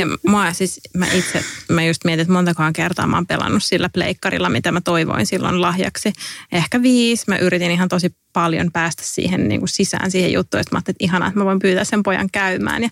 Ja 0.00 0.06
mä, 0.30 0.52
siis, 0.52 0.80
mä 0.96 1.06
itse, 1.06 1.44
mä 1.68 1.84
just 1.84 2.04
mietin, 2.04 2.20
että 2.20 2.32
montakohan 2.32 2.72
kertaa 2.72 3.06
mä 3.06 3.16
oon 3.16 3.26
pelannut 3.26 3.64
sillä 3.64 3.88
pleikkarilla, 3.88 4.48
mitä 4.48 4.72
mä 4.72 4.80
toivoin 4.80 5.26
silloin 5.26 5.60
lahjaksi. 5.60 6.12
Ehkä 6.52 6.82
viisi. 6.82 7.24
Mä 7.28 7.38
yritin 7.38 7.70
ihan 7.70 7.88
tosi 7.88 8.14
paljon 8.32 8.72
päästä 8.72 9.02
siihen 9.06 9.48
niin 9.48 9.60
kuin 9.60 9.68
sisään 9.68 10.10
siihen 10.10 10.32
juttuun, 10.32 10.60
että 10.60 10.74
mä 10.74 10.76
ajattelin, 10.76 10.94
että 10.94 11.04
ihanaa, 11.04 11.28
että 11.28 11.40
mä 11.40 11.44
voin 11.44 11.58
pyytää 11.58 11.84
sen 11.84 12.02
pojan 12.02 12.28
käymään 12.32 12.82
ja 12.82 12.88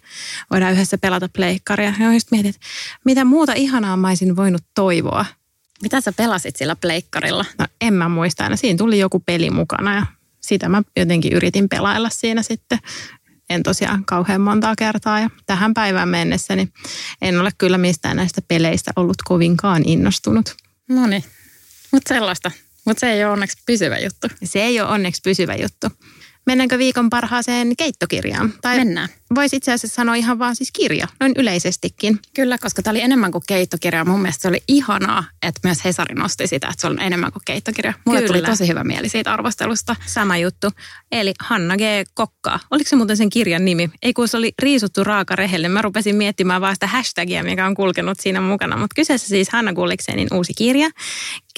voidaan 0.50 0.72
yhdessä 0.72 0.98
pelata 0.98 1.28
pleikkaria. 1.28 1.94
Ja 2.00 2.12
just 2.12 2.30
mietin, 2.30 2.50
että 2.50 2.66
mitä 3.04 3.24
muuta 3.24 3.52
ihanaa 3.52 3.96
mä 3.96 4.08
olisin 4.08 4.36
voinut 4.36 4.62
toivoa. 4.74 5.24
Mitä 5.82 6.00
sä 6.00 6.12
pelasit 6.12 6.56
sillä 6.56 6.76
pleikkarilla? 6.76 7.44
No 7.58 7.66
en 7.80 7.94
mä 7.94 8.08
muista 8.08 8.44
aina. 8.44 8.56
Siinä 8.56 8.78
tuli 8.78 8.98
joku 8.98 9.20
peli 9.20 9.50
mukana 9.50 9.94
ja 9.94 10.06
sitä 10.40 10.68
mä 10.68 10.82
jotenkin 10.96 11.32
yritin 11.32 11.68
pelailla 11.68 12.10
siinä 12.10 12.42
sitten. 12.42 12.78
En 13.50 13.62
tosiaan 13.62 14.04
kauhean 14.04 14.40
montaa 14.40 14.74
kertaa 14.78 15.20
ja 15.20 15.30
tähän 15.46 15.74
päivään 15.74 16.08
mennessä 16.08 16.56
niin 16.56 16.72
en 17.22 17.40
ole 17.40 17.50
kyllä 17.58 17.78
mistään 17.78 18.16
näistä 18.16 18.42
peleistä 18.48 18.90
ollut 18.96 19.16
kovinkaan 19.24 19.82
innostunut. 19.86 20.56
No 20.88 21.06
niin, 21.06 21.24
mutta 21.92 22.14
sellaista. 22.14 22.50
Mutta 22.84 23.00
se 23.00 23.12
ei 23.12 23.24
ole 23.24 23.32
onneksi 23.32 23.58
pysyvä 23.66 23.98
juttu. 23.98 24.26
Se 24.44 24.62
ei 24.62 24.80
ole 24.80 24.88
onneksi 24.88 25.20
pysyvä 25.24 25.54
juttu. 25.54 25.86
Mennäänkö 26.48 26.78
viikon 26.78 27.10
parhaaseen 27.10 27.76
keittokirjaan? 27.76 28.52
Tai 28.62 28.76
Mennään. 28.78 29.08
voisi 29.34 29.56
itse 29.56 29.72
asiassa 29.72 29.94
sanoa 29.94 30.14
ihan 30.14 30.38
vaan 30.38 30.56
siis 30.56 30.72
kirja, 30.72 31.08
noin 31.20 31.32
yleisestikin. 31.36 32.18
Kyllä, 32.34 32.58
koska 32.58 32.82
tämä 32.82 32.92
oli 32.92 33.00
enemmän 33.00 33.32
kuin 33.32 33.44
keittokirja. 33.48 34.04
Mun 34.04 34.20
mielestä 34.20 34.42
se 34.42 34.48
oli 34.48 34.62
ihanaa, 34.68 35.24
että 35.42 35.60
myös 35.64 35.84
Hesari 35.84 36.14
nosti 36.14 36.46
sitä, 36.46 36.68
että 36.68 36.80
se 36.80 36.86
on 36.86 37.00
enemmän 37.00 37.32
kuin 37.32 37.42
keittokirja. 37.44 37.94
Mulle 38.04 38.20
Kyllä. 38.20 38.32
tuli 38.32 38.42
tosi 38.42 38.68
hyvä 38.68 38.84
mieli 38.84 39.08
siitä 39.08 39.32
arvostelusta. 39.32 39.96
Sama 40.06 40.36
juttu. 40.36 40.70
Eli 41.12 41.32
Hanna 41.40 41.76
G. 41.76 41.80
Kokkaa. 42.14 42.60
Oliko 42.70 42.88
se 42.88 42.96
muuten 42.96 43.16
sen 43.16 43.30
kirjan 43.30 43.64
nimi? 43.64 43.90
Ei 44.02 44.12
kun 44.12 44.28
se 44.28 44.36
oli 44.36 44.52
riisuttu 44.62 45.04
raaka 45.04 45.36
rehelle. 45.36 45.68
Mä 45.68 45.82
rupesin 45.82 46.16
miettimään 46.16 46.60
vaan 46.60 46.76
sitä 46.76 46.86
hashtagia, 46.86 47.44
mikä 47.44 47.66
on 47.66 47.74
kulkenut 47.74 48.20
siinä 48.20 48.40
mukana. 48.40 48.76
Mutta 48.76 48.94
kyseessä 48.94 49.28
siis 49.28 49.50
Hanna 49.50 49.72
Gulliksenin 49.72 50.28
uusi 50.32 50.52
kirja. 50.54 50.90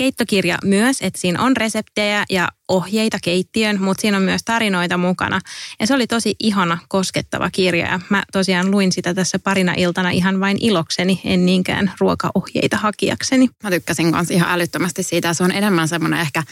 Keittokirja 0.00 0.58
myös, 0.64 0.96
että 1.00 1.20
siinä 1.20 1.42
on 1.42 1.56
reseptejä 1.56 2.24
ja 2.30 2.48
ohjeita 2.68 3.18
keittiön, 3.22 3.82
mutta 3.82 4.00
siinä 4.00 4.16
on 4.16 4.22
myös 4.22 4.42
tarinoita 4.44 4.98
mukana. 4.98 5.40
Ja 5.80 5.86
se 5.86 5.94
oli 5.94 6.06
tosi 6.06 6.34
ihana, 6.38 6.78
koskettava 6.88 7.50
kirja. 7.50 7.86
Ja 7.86 8.00
mä 8.08 8.24
tosiaan 8.32 8.70
luin 8.70 8.92
sitä 8.92 9.14
tässä 9.14 9.38
parina 9.38 9.74
iltana 9.76 10.10
ihan 10.10 10.40
vain 10.40 10.58
ilokseni, 10.60 11.20
en 11.24 11.46
niinkään 11.46 11.92
ruokaohjeita 12.00 12.76
hakijakseni. 12.76 13.48
Mä 13.64 13.70
tykkäsin 13.70 14.12
kanssa 14.12 14.34
ihan 14.34 14.50
älyttömästi 14.50 15.02
siitä. 15.02 15.34
Se 15.34 15.44
on 15.44 15.52
enemmän 15.52 15.88
semmoinen 15.88 16.20
ehkä 16.20 16.42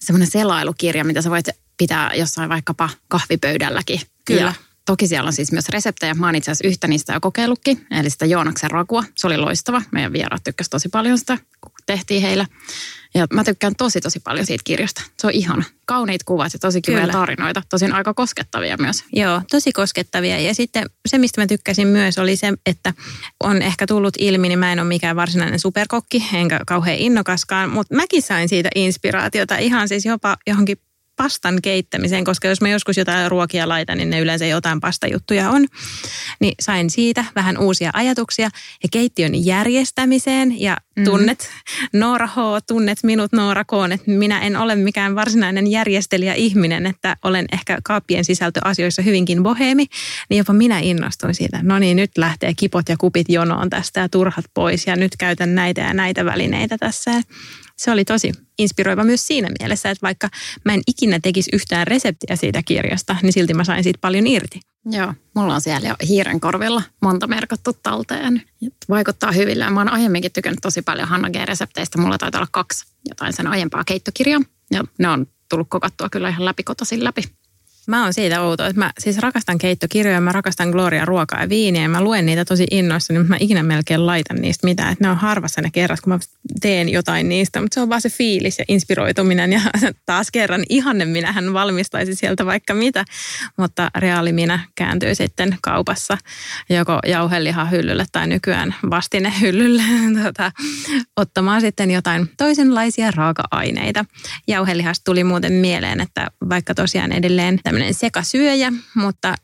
semmoinen 0.00 0.30
selailukirja, 0.30 1.04
mitä 1.04 1.22
sä 1.22 1.30
voit 1.30 1.48
pitää 1.76 2.10
jossain 2.14 2.48
vaikkapa 2.48 2.90
kahvipöydälläkin. 3.08 4.00
Kyllä. 4.24 4.40
Ja 4.40 4.52
toki 4.86 5.06
siellä 5.08 5.28
on 5.28 5.32
siis 5.32 5.52
myös 5.52 5.68
reseptejä. 5.68 6.14
Mä 6.14 6.26
oon 6.26 6.34
itse 6.34 6.50
asiassa 6.50 6.68
yhtä 6.68 6.88
niistä 6.88 7.12
jo 7.12 7.20
kokeillutkin, 7.20 7.86
eli 7.90 8.10
sitä 8.10 8.26
Joonaksen 8.26 8.70
rakua. 8.70 9.04
Se 9.14 9.26
oli 9.26 9.36
loistava. 9.36 9.82
Meidän 9.92 10.12
vieraat 10.12 10.44
tykkäsivät 10.44 10.70
tosi 10.70 10.88
paljon 10.88 11.18
sitä, 11.18 11.38
kun 11.60 11.72
tehtiin 11.86 12.22
heillä. 12.22 12.46
Ja 13.14 13.26
mä 13.32 13.44
tykkään 13.44 13.76
tosi 13.76 14.00
tosi 14.00 14.20
paljon 14.20 14.46
siitä 14.46 14.62
kirjasta. 14.64 15.02
Se 15.18 15.26
on 15.26 15.32
ihana. 15.32 15.64
Kauniit 15.86 16.24
kuvat 16.24 16.52
ja 16.52 16.58
tosi 16.58 16.82
kivoja 16.82 17.08
tarinoita. 17.08 17.62
Tosin 17.68 17.92
aika 17.92 18.14
koskettavia 18.14 18.76
myös. 18.76 19.04
Joo, 19.12 19.42
tosi 19.50 19.72
koskettavia. 19.72 20.38
Ja 20.40 20.54
sitten 20.54 20.86
se, 21.08 21.18
mistä 21.18 21.40
mä 21.40 21.46
tykkäsin 21.46 21.88
myös, 21.88 22.18
oli 22.18 22.36
se, 22.36 22.52
että 22.66 22.94
on 23.44 23.62
ehkä 23.62 23.86
tullut 23.86 24.14
ilmi, 24.18 24.48
niin 24.48 24.58
mä 24.58 24.72
en 24.72 24.80
ole 24.80 24.88
mikään 24.88 25.16
varsinainen 25.16 25.58
superkokki, 25.58 26.26
enkä 26.32 26.60
kauhean 26.66 26.98
innokaskaan, 26.98 27.70
mutta 27.70 27.94
mäkin 27.94 28.22
sain 28.22 28.48
siitä 28.48 28.68
inspiraatiota 28.74 29.56
ihan 29.56 29.88
siis 29.88 30.04
jopa 30.04 30.36
johonkin 30.46 30.76
pastan 31.16 31.62
keittämiseen, 31.62 32.24
koska 32.24 32.48
jos 32.48 32.60
mä 32.60 32.68
joskus 32.68 32.96
jotain 32.96 33.30
ruokia 33.30 33.68
laitan, 33.68 33.98
niin 33.98 34.10
ne 34.10 34.20
yleensä 34.20 34.46
jotain 34.46 34.80
pastajuttuja 34.80 35.50
on. 35.50 35.66
Niin 36.40 36.54
sain 36.60 36.90
siitä 36.90 37.24
vähän 37.34 37.58
uusia 37.58 37.90
ajatuksia 37.94 38.48
ja 38.82 38.88
keittiön 38.92 39.44
järjestämiseen 39.44 40.60
ja 40.60 40.76
tunnet 41.04 41.50
Noora 41.92 42.26
H, 42.26 42.36
tunnet 42.66 42.98
minut 43.02 43.32
Noora 43.32 43.64
K, 43.64 43.72
että 43.94 44.10
minä 44.10 44.40
en 44.40 44.56
ole 44.56 44.76
mikään 44.76 45.14
varsinainen 45.14 45.66
järjestelijä 45.66 46.34
ihminen, 46.34 46.86
että 46.86 47.16
olen 47.22 47.46
ehkä 47.52 47.78
kaappien 47.84 48.24
sisältöasioissa 48.24 49.02
hyvinkin 49.02 49.42
boheemi, 49.42 49.86
niin 50.30 50.38
jopa 50.38 50.52
minä 50.52 50.78
innostuin 50.78 51.34
siitä. 51.34 51.58
No 51.62 51.78
niin, 51.78 51.96
nyt 51.96 52.10
lähtee 52.18 52.54
kipot 52.54 52.88
ja 52.88 52.96
kupit 52.96 53.28
jonoon 53.28 53.70
tästä 53.70 54.00
ja 54.00 54.08
turhat 54.08 54.44
pois 54.54 54.86
ja 54.86 54.96
nyt 54.96 55.12
käytän 55.18 55.54
näitä 55.54 55.80
ja 55.80 55.94
näitä 55.94 56.24
välineitä 56.24 56.78
tässä. 56.78 57.22
Se 57.78 57.90
oli 57.90 58.04
tosi 58.04 58.32
inspiroiva 58.58 59.04
myös 59.04 59.26
siinä 59.26 59.48
mielessä, 59.60 59.90
että 59.90 60.02
vaikka 60.02 60.28
mä 60.64 60.74
en 60.74 60.80
ikinä 60.86 61.20
tekisi 61.22 61.50
yhtään 61.52 61.86
reseptiä 61.86 62.36
siitä 62.36 62.62
kirjasta, 62.62 63.16
niin 63.22 63.32
silti 63.32 63.54
mä 63.54 63.64
sain 63.64 63.84
siitä 63.84 63.98
paljon 64.00 64.26
irti. 64.26 64.60
Joo, 64.90 65.14
mulla 65.34 65.54
on 65.54 65.60
siellä 65.60 65.88
jo 65.88 65.94
hiiren 66.08 66.40
korvilla 66.40 66.82
monta 67.02 67.26
merkattu 67.26 67.72
talteen. 67.82 68.42
Vaikuttaa 68.88 69.32
hyville. 69.32 69.70
Mä 69.70 69.80
oon 69.80 69.92
aiemminkin 69.92 70.32
tykännyt 70.32 70.58
tosi 70.62 70.82
paljon 70.82 71.08
Hanna 71.08 71.30
G-resepteistä. 71.30 71.98
Mulla 71.98 72.18
taitaa 72.18 72.38
olla 72.38 72.48
kaksi 72.52 72.86
jotain 73.08 73.32
sen 73.32 73.46
aiempaa 73.46 73.84
keittokirjaa. 73.84 74.40
Ja 74.70 74.84
ne 74.98 75.08
on 75.08 75.26
tullut 75.48 75.66
kokattua 75.70 76.08
kyllä 76.08 76.28
ihan 76.28 76.44
läpikotasin 76.44 77.04
läpi. 77.04 77.22
Mä 77.86 78.02
oon 78.02 78.12
siitä 78.12 78.42
outo, 78.42 78.64
että 78.64 78.80
mä 78.80 78.92
siis 78.98 79.18
rakastan 79.18 79.58
keittokirjoja, 79.58 80.20
mä 80.20 80.32
rakastan 80.32 80.70
Gloria 80.70 81.04
ruokaa 81.04 81.40
ja 81.40 81.48
viiniä 81.48 81.82
ja 81.82 81.88
mä 81.88 82.02
luen 82.02 82.26
niitä 82.26 82.44
tosi 82.44 82.66
innoissani, 82.70 83.18
mutta 83.18 83.28
mä 83.28 83.36
ikinä 83.40 83.62
melkein 83.62 84.06
laitan 84.06 84.36
niistä 84.36 84.66
mitään. 84.66 84.92
Että 84.92 85.04
ne 85.04 85.10
on 85.10 85.16
harvassa 85.16 85.60
ne 85.62 85.70
kerrat, 85.72 86.00
kun 86.00 86.12
mä 86.12 86.18
teen 86.60 86.88
jotain 86.88 87.28
niistä, 87.28 87.60
mutta 87.60 87.74
se 87.74 87.80
on 87.80 87.88
vaan 87.88 88.00
se 88.00 88.08
fiilis 88.08 88.58
ja 88.58 88.64
inspiroituminen 88.68 89.52
ja 89.52 89.60
taas 90.06 90.30
kerran 90.30 90.64
ihanne 90.68 91.04
minähän 91.04 91.52
valmistaisi 91.52 92.14
sieltä 92.14 92.46
vaikka 92.46 92.74
mitä, 92.74 93.04
mutta 93.56 93.90
reaali 93.94 94.32
minä 94.32 94.60
kääntyy 94.74 95.14
sitten 95.14 95.58
kaupassa 95.62 96.18
joko 96.70 96.98
jauhelihahyllylle 97.06 98.06
tai 98.12 98.26
nykyään 98.26 98.74
vastinehyllylle 98.90 99.82
tota, 100.24 100.52
ottamaan 101.16 101.60
sitten 101.60 101.90
jotain 101.90 102.30
toisenlaisia 102.36 103.10
raaka-aineita. 103.10 104.04
Jauhelihasta 104.48 105.04
tuli 105.04 105.24
muuten 105.24 105.52
mieleen, 105.52 106.00
että 106.00 106.26
vaikka 106.48 106.74
tosiaan 106.74 107.12
edelleen 107.12 107.60
tämmöinen 107.76 107.94
sekasyöjä, 107.94 108.72
mutta 108.94 109.34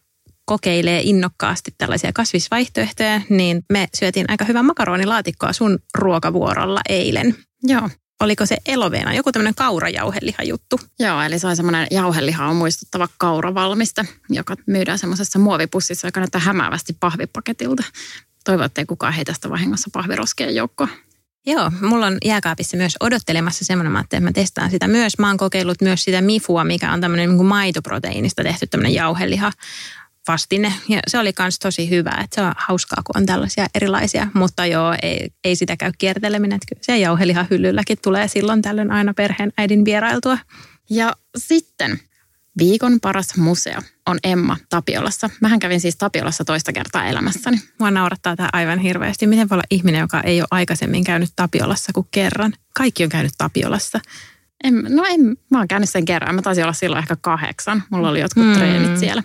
kokeilee 0.45 1.01
innokkaasti 1.05 1.75
tällaisia 1.79 2.13
kasvisvaihtoehtoja, 2.15 3.21
niin 3.29 3.65
me 3.73 3.89
syötiin 3.95 4.27
aika 4.29 4.45
hyvää 4.45 4.63
makaronilaatikkoa 4.63 5.53
sun 5.53 5.79
ruokavuorolla 5.95 6.81
eilen. 6.89 7.37
Joo. 7.63 7.91
Oliko 8.21 8.47
se 8.47 8.57
eloveena, 8.67 9.15
joku 9.15 9.33
tämmöinen 9.33 9.55
kaurajauhelihajuttu? 9.55 10.81
Joo, 10.99 11.23
eli 11.23 11.39
se 11.39 11.47
on 11.47 11.57
semmoinen 11.57 11.87
jauhelihaa 11.91 12.55
muistuttava 12.55 13.09
kauravalmiste, 13.19 14.05
joka 14.29 14.57
myydään 14.67 14.99
semmoisessa 14.99 15.39
muovipussissa, 15.39 16.09
joka 16.09 16.21
näyttää 16.21 16.41
hämäävästi 16.41 16.97
pahvipaketilta. 17.01 17.83
Toivon, 18.45 18.69
ei 18.77 18.87
kukaan 18.87 19.13
heitä 19.13 19.33
sitä 19.33 19.51
vahingossa 19.51 19.91
pahviroskien 19.93 20.55
joukkoa. 20.55 20.89
Joo, 21.47 21.71
mulla 21.81 22.07
on 22.07 22.19
jääkaapissa 22.25 22.77
myös 22.77 22.97
odottelemassa 23.01 23.65
semmoinen, 23.65 23.97
että 23.97 24.21
mä 24.21 24.33
testaan 24.33 24.71
sitä 24.71 24.89
myös. 24.89 25.19
Mä 25.19 25.27
oon 25.27 25.37
kokeillut 25.37 25.81
myös 25.81 26.05
sitä 26.05 26.21
mifua, 26.21 26.65
mikä 26.65 26.93
on 26.93 27.01
tämmöinen 27.01 27.29
niin 27.29 27.47
maitoproteiinista 27.47 28.43
tehty 28.43 28.67
tämmöinen 28.67 28.95
jauheliha 28.95 29.53
vastine. 30.29 30.73
Ja 30.89 31.01
se 31.07 31.19
oli 31.19 31.33
myös 31.39 31.59
tosi 31.59 31.91
hyvä, 31.91 32.11
että 32.25 32.35
se 32.35 32.43
on 32.43 32.53
hauskaa, 32.57 33.03
kun 33.05 33.23
on 33.23 33.27
tällaisia 33.27 33.67
erilaisia. 33.75 34.27
Mutta 34.35 34.67
joo, 34.67 34.95
ei, 35.03 35.31
ei 35.45 35.57
sitä 35.57 35.77
käy 35.77 35.93
kierteleminen. 35.99 36.57
Että 36.57 36.67
kyllä 36.69 36.83
se 36.83 36.99
jauheliha 36.99 37.47
hyllylläkin 37.51 37.99
tulee 38.03 38.29
silloin 38.29 38.63
tällöin 38.63 38.91
aina 38.91 39.15
perheen 39.15 39.53
äidin 39.59 39.85
vierailtua. 39.85 40.39
Ja 40.91 41.17
sitten 41.37 42.01
viikon 42.59 43.01
paras 43.01 43.37
museo 43.37 43.81
on 44.07 44.19
Emma 44.25 44.57
Tapiolassa. 44.69 45.31
Mähän 45.41 45.59
kävin 45.59 45.81
siis 45.81 45.97
Tapiolassa 45.97 46.45
toista 46.45 46.73
kertaa 46.73 47.07
elämässäni. 47.07 47.61
Mua 47.79 47.91
naurattaa 47.91 48.37
tämä 48.37 48.49
aivan 48.53 48.79
hirveästi. 48.79 49.27
Miten 49.27 49.49
voi 49.49 49.57
olla 49.57 49.65
ihminen, 49.71 50.01
joka 50.01 50.21
ei 50.21 50.41
ole 50.41 50.49
aikaisemmin 50.51 51.05
käynyt 51.05 51.31
Tapiolassa 51.37 51.93
kuin 51.93 52.07
kerran? 52.11 52.53
Kaikki 52.77 53.05
on 53.05 53.11
käynyt 53.11 53.33
Tapiolassa. 53.39 54.01
En, 54.65 54.87
no 54.89 55.05
en, 55.11 55.37
mä 55.51 55.59
oon 55.59 55.69
käynyt 55.69 55.91
sen 55.91 56.05
kerran. 56.05 56.35
Mä 56.35 56.43
taisin 56.43 56.65
olla 56.65 56.73
silloin 56.73 56.99
ehkä 57.03 57.17
kahdeksan. 57.21 57.83
Mulla 57.91 58.09
oli 58.09 58.21
jotkut 58.21 58.45
Mm. 58.47 58.53
treenit 58.53 58.99
siellä. 58.99 59.23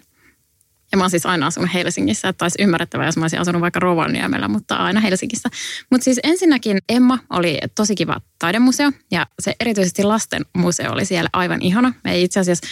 Ja 0.91 0.97
mä 0.97 1.03
oon 1.03 1.09
siis 1.09 1.25
aina 1.25 1.47
asunut 1.47 1.73
Helsingissä, 1.73 2.27
että 2.27 2.45
olisi 2.45 2.61
ymmärrettävää, 2.61 3.05
jos 3.05 3.17
mä 3.17 3.23
olisin 3.23 3.39
asunut 3.39 3.61
vaikka 3.61 3.79
Rovaniemellä, 3.79 4.47
mutta 4.47 4.75
aina 4.75 4.99
Helsingissä. 4.99 5.49
Mutta 5.91 6.03
siis 6.03 6.19
ensinnäkin 6.23 6.77
Emma 6.89 7.19
oli 7.29 7.59
tosi 7.75 7.95
kiva 7.95 8.21
taidemuseo 8.39 8.91
ja 9.11 9.25
se 9.39 9.55
erityisesti 9.59 10.03
lasten 10.03 10.45
museo 10.53 10.91
oli 10.91 11.05
siellä 11.05 11.29
aivan 11.33 11.61
ihana. 11.61 11.93
Me 12.03 12.11
ei 12.11 12.23
itse 12.23 12.39
asiassa 12.39 12.67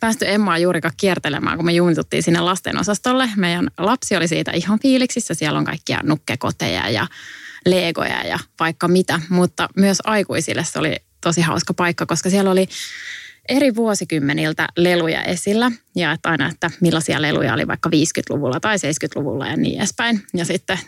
päästy 0.00 0.24
Emmaa 0.28 0.58
juurikaan 0.58 0.94
kiertelemään, 0.96 1.56
kun 1.56 1.66
me 1.66 1.72
jumituttiin 1.72 2.22
sinne 2.22 2.40
lasten 2.40 2.78
osastolle. 2.78 3.30
Meidän 3.36 3.68
lapsi 3.78 4.16
oli 4.16 4.28
siitä 4.28 4.50
ihan 4.50 4.80
fiiliksissä. 4.80 5.34
Siellä 5.34 5.58
on 5.58 5.64
kaikkia 5.64 6.00
nukkekoteja 6.02 6.90
ja 6.90 7.06
legoja 7.66 8.22
ja 8.26 8.38
vaikka 8.60 8.88
mitä, 8.88 9.20
mutta 9.28 9.68
myös 9.76 9.98
aikuisille 10.04 10.64
se 10.64 10.78
oli 10.78 10.96
tosi 11.20 11.40
hauska 11.40 11.74
paikka, 11.74 12.06
koska 12.06 12.30
siellä 12.30 12.50
oli 12.50 12.68
eri 13.50 13.74
vuosikymmeniltä 13.74 14.68
leluja 14.76 15.22
esillä 15.22 15.72
ja 15.96 16.12
että 16.12 16.28
aina, 16.28 16.48
että 16.48 16.70
millaisia 16.80 17.22
leluja 17.22 17.54
oli 17.54 17.66
vaikka 17.66 17.88
50-luvulla 17.88 18.60
tai 18.60 18.76
70-luvulla 18.76 19.46
ja 19.46 19.56
niin 19.56 19.78
edespäin. 19.78 20.22
Ja 20.34 20.44
sitten 20.44 20.78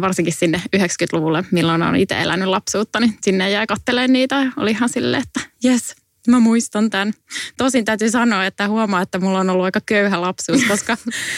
varsinkin 0.00 0.34
sinne 0.34 0.62
90-luvulle, 0.76 1.44
milloin 1.50 1.82
on 1.82 1.96
itse 1.96 2.20
elänyt 2.20 2.48
lapsuutta, 2.48 3.00
niin 3.00 3.18
sinne 3.22 3.50
jäi 3.50 3.66
kattelemaan 3.66 4.12
niitä. 4.12 4.52
Oli 4.56 4.70
ihan 4.70 4.88
silleen, 4.88 5.22
että 5.22 5.50
jes, 5.64 5.94
Mä 6.28 6.40
muistan 6.40 6.90
tämän. 6.90 7.12
Tosin 7.56 7.84
täytyy 7.84 8.10
sanoa, 8.10 8.46
että 8.46 8.68
huomaa, 8.68 9.02
että 9.02 9.18
mulla 9.18 9.38
on 9.38 9.50
ollut 9.50 9.64
aika 9.64 9.80
köyhä 9.86 10.20
lapsuus, 10.20 10.64
koska 10.64 10.96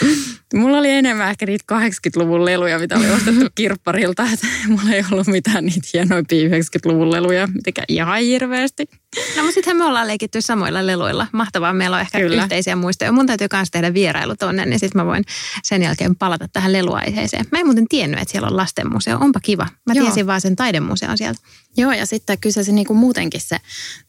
mulla 0.54 0.78
oli 0.78 0.90
enemmän 0.90 1.30
ehkä 1.30 1.46
niitä 1.46 1.64
80-luvun 1.74 2.44
leluja, 2.44 2.78
mitä 2.78 2.96
oli 2.96 3.10
ostettu 3.10 3.46
kirpparilta. 3.54 4.26
Että 4.32 4.46
mulla 4.68 4.94
ei 4.94 5.04
ollut 5.12 5.26
mitään 5.26 5.64
niitä 5.64 5.88
hienoimpia 5.92 6.48
90-luvun 6.48 7.12
leluja, 7.12 7.46
mitenkään 7.46 7.86
ihan 7.88 8.20
hirveästi. 8.20 8.88
No 9.36 9.42
mutta 9.42 9.54
sittenhän 9.54 9.76
me 9.76 9.84
ollaan 9.84 10.06
leikitty 10.06 10.40
samoilla 10.40 10.86
leluilla. 10.86 11.26
Mahtavaa, 11.32 11.72
meillä 11.72 11.96
on 11.96 12.00
ehkä 12.00 12.18
Kyllä. 12.18 12.42
yhteisiä 12.42 12.76
muistoja. 12.76 13.12
Mun 13.12 13.26
täytyy 13.26 13.46
myös 13.52 13.68
tehdä 13.70 13.94
vierailu 13.94 14.36
tonne, 14.36 14.66
niin 14.66 14.78
sitten 14.78 15.02
mä 15.02 15.06
voin 15.06 15.24
sen 15.62 15.82
jälkeen 15.82 16.16
palata 16.16 16.48
tähän 16.48 16.72
leluaiheeseen. 16.72 17.44
Mä 17.52 17.58
en 17.58 17.66
muuten 17.66 17.88
tiennyt, 17.88 18.20
että 18.20 18.32
siellä 18.32 18.48
on 18.48 18.56
lastenmuseo. 18.56 19.18
Onpa 19.20 19.40
kiva. 19.40 19.66
Mä 19.86 19.92
Joo. 19.94 20.04
tiesin 20.04 20.26
vaan 20.26 20.40
sen 20.40 20.56
taidemuseon 20.56 21.18
sieltä. 21.18 21.40
Joo, 21.76 21.92
ja 21.92 22.06
sitten 22.06 22.38
kyseessä 22.38 22.72
niin 22.72 22.86
kuin 22.86 22.96
muutenkin 22.96 23.40
se 23.40 23.56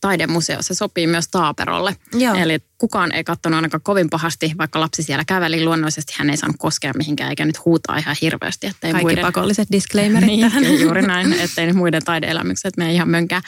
taidemuseo, 0.02 0.58
se 0.62 0.74
sopii 0.74 1.08
myös 1.08 1.28
taaperolle. 1.28 1.96
Joo. 2.14 2.36
Eli 2.36 2.60
kukaan 2.78 3.12
ei 3.12 3.24
katsonut 3.24 3.56
ainakaan 3.56 3.82
kovin 3.82 4.10
pahasti, 4.10 4.52
vaikka 4.58 4.80
lapsi 4.80 5.04
siellä 5.04 5.26
käveli. 5.26 5.64
Luonnollisesti 5.64 6.14
hän 6.18 6.30
ei 6.30 6.38
saanut 6.38 6.56
koskea 6.60 6.92
mihinkään, 6.98 7.30
eikä 7.30 7.46
nyt 7.46 7.66
huutaa 7.66 7.98
ihan 7.98 8.16
hirveästi. 8.22 8.68
Ettei 8.68 8.92
Kaikki 8.92 9.06
muiden... 9.06 9.26
pakolliset 9.26 9.68
disclaimerit 9.72 10.28
niin, 10.28 10.42
tähän. 10.42 10.82
juuri 10.82 11.02
näin, 11.02 11.34
ettei 11.34 11.74
muiden 11.74 12.06
taideelämykset 12.06 12.78
mene 12.78 12.94
ihan 12.94 13.10
mönkään. 13.10 13.42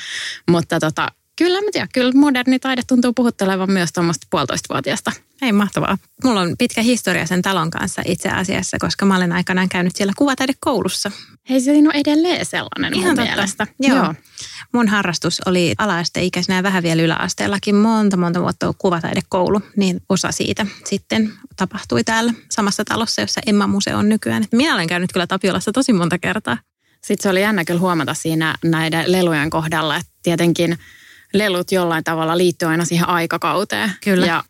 Mutta 0.50 0.80
tota, 0.80 1.08
Kyllä 1.38 1.62
mä 1.62 1.68
tiedän, 1.72 1.90
kyllä 1.94 2.12
moderni 2.16 2.60
taide 2.60 2.82
tuntuu 2.88 3.14
puhuttelevan 3.14 3.72
myös 3.72 3.94
tuommoista 3.94 4.28
puolitoistavuotiaasta. 4.30 5.12
Ei 5.42 5.52
mahtavaa. 5.52 5.98
Mulla 6.24 6.42
on 6.42 6.56
pitkä 6.58 6.82
historia 6.82 7.26
sen 7.26 7.42
talon 7.42 7.72
kanssa 7.72 8.02
itse 8.06 8.30
asiassa, 8.30 8.78
koska 8.80 9.06
mä 9.06 9.16
olen 9.16 9.32
aikanaan 9.32 9.70
käynyt 9.70 9.96
siellä 9.96 10.14
kuvataidekoulussa. 10.18 11.12
Hei, 11.50 11.62
se 11.62 11.72
on 11.72 11.96
edelleen 11.96 12.46
sellainen 12.46 12.94
Ihan 12.94 13.08
mun 13.10 13.16
totta. 13.16 13.32
mielestä. 13.32 13.68
Joo. 13.80 13.96
Joo. 13.98 14.14
Mun 14.74 14.88
harrastus 14.88 15.42
oli 15.46 15.74
ala-asteikäisenä 15.78 16.56
ja 16.56 16.64
vähän 16.64 16.84
vielä 16.84 17.02
yläasteellakin 17.02 17.76
monta 17.76 18.18
monta 18.18 18.42
vuotta 18.42 18.74
kuvataidekoulu, 18.78 19.62
niin 19.76 20.02
osa 20.10 20.32
siitä 20.32 20.66
sitten 20.86 21.34
tapahtui 21.56 22.04
täällä 22.04 22.34
samassa 22.52 22.86
talossa, 22.86 23.22
jossa 23.22 23.42
Emma 23.46 23.68
Museo 23.68 23.98
on 23.98 24.10
nykyään. 24.10 24.46
Minä 24.52 24.74
olen 24.76 24.88
käynyt 24.88 25.14
kyllä 25.14 25.28
Tapiolassa 25.28 25.72
tosi 25.72 25.94
monta 25.94 26.18
kertaa. 26.18 26.58
Sitten 27.04 27.24
se 27.24 27.30
oli 27.30 27.42
jännä 27.42 27.66
kyllä 27.66 27.80
huomata 27.80 28.14
siinä 28.14 28.56
näiden 28.66 29.12
lelujen 29.12 29.50
kohdalla, 29.50 29.98
että 29.98 30.12
tietenkin– 30.24 30.78
lelut 31.34 31.72
jollain 31.72 32.04
tavalla 32.04 32.38
liittyy 32.38 32.68
aina 32.68 32.86
siihen 32.86 33.10
aikakauteen. 33.10 33.92
Kyllä. 34.04 34.26
Ja 34.26 34.44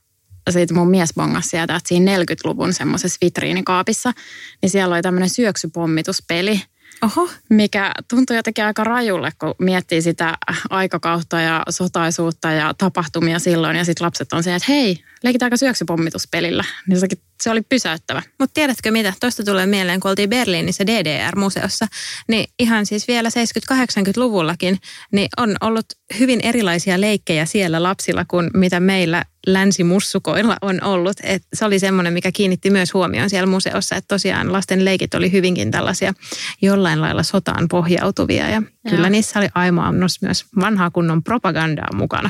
sitten 0.50 0.78
mun 0.78 0.90
mies 0.90 1.14
bongasi 1.14 1.50
sieltä, 1.50 1.76
että 1.76 1.88
siinä 1.88 2.18
40-luvun 2.18 2.74
semmoisessa 2.74 3.18
vitriinikaapissa, 3.22 4.14
niin 4.62 4.70
siellä 4.70 4.96
oli 4.96 5.02
tämmöinen 5.02 5.30
syöksypommituspeli– 5.30 6.62
Oho. 7.02 7.30
mikä 7.50 7.92
tuntuu 8.08 8.36
jotenkin 8.36 8.66
aika 8.66 8.84
rajulle, 8.84 9.32
kun 9.40 9.56
miettii 9.60 10.02
sitä 10.02 10.38
aikakautta 10.70 11.42
ja 11.42 11.64
sotaisuutta 11.70 12.52
ja 12.52 12.74
tapahtumia 12.78 13.40
silloin. 13.40 13.78
Ja 13.78 13.86
sitten 13.86 14.06
lapset 14.06 14.34
on 14.34 14.44
se, 14.44 14.56
että 14.56 14.72
hei, 14.72 15.04
leikitäänkö 15.24 15.58
syöksypommituspelillä? 15.58 16.64
Niin 16.88 17.00
se 17.44 17.50
oli 17.50 17.62
pysäyttävä. 17.62 18.22
Mutta 18.40 18.54
tiedätkö 18.54 18.92
mitä? 18.92 19.14
Tuosta 19.20 19.44
tulee 19.44 19.66
mieleen, 19.66 20.00
kun 20.00 20.10
oltiin 20.10 20.30
Berliinissä 20.30 20.88
DDR-museossa, 20.88 21.88
niin 22.28 22.46
ihan 22.60 22.86
siis 22.86 23.08
vielä 23.08 23.30
70-80-luvullakin, 23.30 24.78
niin 25.12 25.28
on 25.38 25.56
ollut 25.62 25.86
hyvin 26.20 26.40
erilaisia 26.44 27.02
leikkejä 27.02 27.46
siellä 27.46 27.84
lapsilla 27.84 28.26
kuin 28.26 28.50
mitä 28.54 28.80
meillä 28.80 29.24
länsimussukoilla 29.48 30.58
on 30.62 30.84
ollut. 30.84 31.18
Et 31.24 31.44
se 31.54 31.66
oli 31.66 31.80
semmoinen, 31.80 32.14
mikä 32.14 32.32
kiinnitti 32.32 32.70
myös 32.70 32.94
huomioon 32.94 33.30
siellä 33.30 33.48
museossa, 33.48 33.96
että 33.96 34.08
tosiaan 34.08 34.54
lasten 34.54 34.86
leikit 34.86 35.14
oli 35.14 35.32
hyvinkin 35.32 35.72
tällaisia 35.72 36.14
jollain 36.62 37.02
lailla 37.02 37.24
sotaan 37.24 37.68
pohjautuvia. 37.68 38.50
Ja, 38.50 38.52
ja. 38.52 38.62
kyllä 38.90 39.10
niissä 39.10 39.40
oli 39.40 39.50
aimaannos 39.56 40.22
myös 40.22 40.46
vanhaa 40.60 40.92
kunnon 40.92 41.24
propagandaa 41.24 41.94
mukana. 41.94 42.30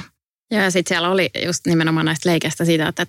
Ja, 0.51 0.63
ja 0.63 0.71
sitten 0.71 0.89
siellä 0.95 1.09
oli 1.09 1.29
just 1.45 1.67
nimenomaan 1.67 2.05
näistä 2.05 2.29
leikeistä 2.29 2.65
siitä, 2.65 2.87
että, 2.87 3.05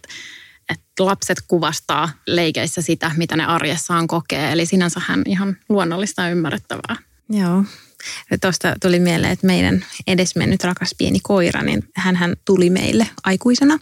että, 0.69 0.85
lapset 0.99 1.39
kuvastaa 1.49 2.11
leikeissä 2.27 2.83
sitä, 2.83 3.11
mitä 3.17 3.37
ne 3.37 3.45
arjessaan 3.45 4.07
kokee. 4.07 4.53
Eli 4.53 4.67
sinänsähän 4.67 5.23
ihan 5.27 5.57
luonnollista 5.69 6.23
ja 6.23 6.31
ymmärrettävää. 6.31 6.97
Joo. 7.31 7.65
Tuosta 8.41 8.75
tuli 8.83 9.01
mieleen, 9.01 9.33
että 9.33 9.47
meidän 9.47 9.85
edesmennyt 10.07 10.65
rakas 10.65 10.95
pieni 10.99 11.21
koira, 11.23 11.63
niin 11.63 11.83
hän 11.97 12.37
tuli 12.45 12.71
meille 12.71 13.07
aikuisena. 13.25 13.79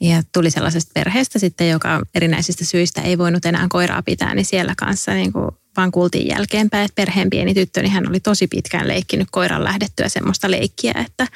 Ja 0.00 0.22
tuli 0.32 0.50
sellaisesta 0.50 0.90
perheestä 0.94 1.38
sitten, 1.38 1.70
joka 1.70 2.00
erinäisistä 2.14 2.64
syistä 2.64 3.00
ei 3.00 3.18
voinut 3.18 3.44
enää 3.44 3.66
koiraa 3.68 4.02
pitää, 4.02 4.34
niin 4.34 4.46
siellä 4.46 4.74
kanssa 4.76 5.12
niin 5.12 5.32
kuin 5.32 5.48
vaan 5.76 5.90
kuultiin 5.90 6.28
jälkeenpäin, 6.28 6.84
että 6.84 6.94
perheen 6.94 7.30
pieni 7.30 7.54
tyttö, 7.54 7.82
niin 7.82 7.92
hän 7.92 8.08
oli 8.08 8.20
tosi 8.20 8.46
pitkään 8.46 8.88
leikkinyt 8.88 9.28
koiran 9.30 9.64
lähdettyä 9.64 10.08
semmoista 10.08 10.50
leikkiä, 10.50 10.94
että 11.06 11.26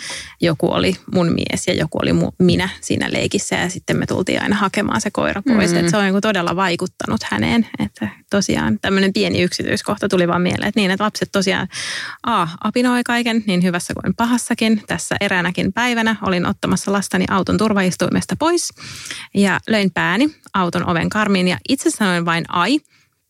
joku 0.40 0.72
oli 0.72 0.96
mun 1.14 1.32
mies 1.32 1.66
ja 1.66 1.74
joku 1.74 1.98
oli 2.02 2.12
mu, 2.12 2.30
minä 2.38 2.68
siinä 2.80 3.12
leikissä 3.12 3.56
ja 3.56 3.68
sitten 3.68 3.96
me 3.96 4.06
tultiin 4.06 4.42
aina 4.42 4.56
hakemaan 4.56 5.00
se 5.00 5.10
koira 5.10 5.42
pois. 5.42 5.58
Mm-hmm. 5.58 5.78
Että 5.78 5.90
se 5.90 5.96
on 5.96 6.04
niin 6.04 6.20
todella 6.20 6.56
vaikuttanut 6.56 7.22
häneen. 7.22 7.66
Että 7.78 8.08
tosiaan 8.30 8.78
tämmöinen 8.80 9.12
pieni 9.12 9.42
yksityiskohta 9.42 10.08
tuli 10.08 10.28
vaan 10.28 10.42
mieleen, 10.42 10.68
että 10.68 10.80
niin, 10.80 10.90
että 10.90 11.04
lapset 11.04 11.28
tosiaan 11.32 11.68
A, 12.26 12.48
apinoi 12.64 13.04
kaiken 13.04 13.44
niin 13.46 13.62
hyvässä 13.62 13.94
kuin 13.94 14.14
pahassakin. 14.14 14.82
Tässä 14.86 15.16
eräänäkin 15.20 15.72
päivänä 15.72 16.16
olin 16.22 16.46
ottamassa 16.46 16.92
lastani 16.92 17.24
auton 17.30 17.58
turvaistuimesta 17.58 18.36
pois 18.38 18.68
ja 19.34 19.60
löin 19.68 19.90
pääni 19.90 20.34
auton 20.54 20.90
oven 20.90 21.08
karmiin 21.08 21.48
ja 21.48 21.58
itse 21.68 21.90
sanoin 21.90 22.24
vain 22.24 22.44
ai– 22.48 22.80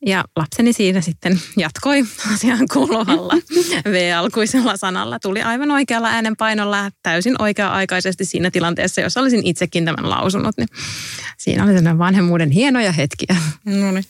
ja 0.06 0.24
lapseni 0.36 0.72
siinä 0.72 1.00
sitten 1.00 1.40
jatkoi 1.56 2.04
asiaan 2.34 2.66
kuuluvalla 2.72 3.34
V-alkuisella 3.92 4.76
sanalla. 4.76 5.18
Tuli 5.18 5.42
aivan 5.42 5.70
oikealla 5.70 6.08
äänenpainolla 6.08 6.90
täysin 7.02 7.42
oikea-aikaisesti 7.42 8.24
siinä 8.24 8.50
tilanteessa, 8.50 9.00
jos 9.00 9.16
olisin 9.16 9.46
itsekin 9.46 9.84
tämän 9.84 10.10
lausunut. 10.10 10.56
Niin 10.56 10.68
siinä 11.38 11.64
oli 11.64 11.72
sellainen 11.72 11.98
vanhemmuuden 11.98 12.50
hienoja 12.50 12.92
hetkiä. 12.92 13.36
No 13.64 13.92
niin. 13.92 14.04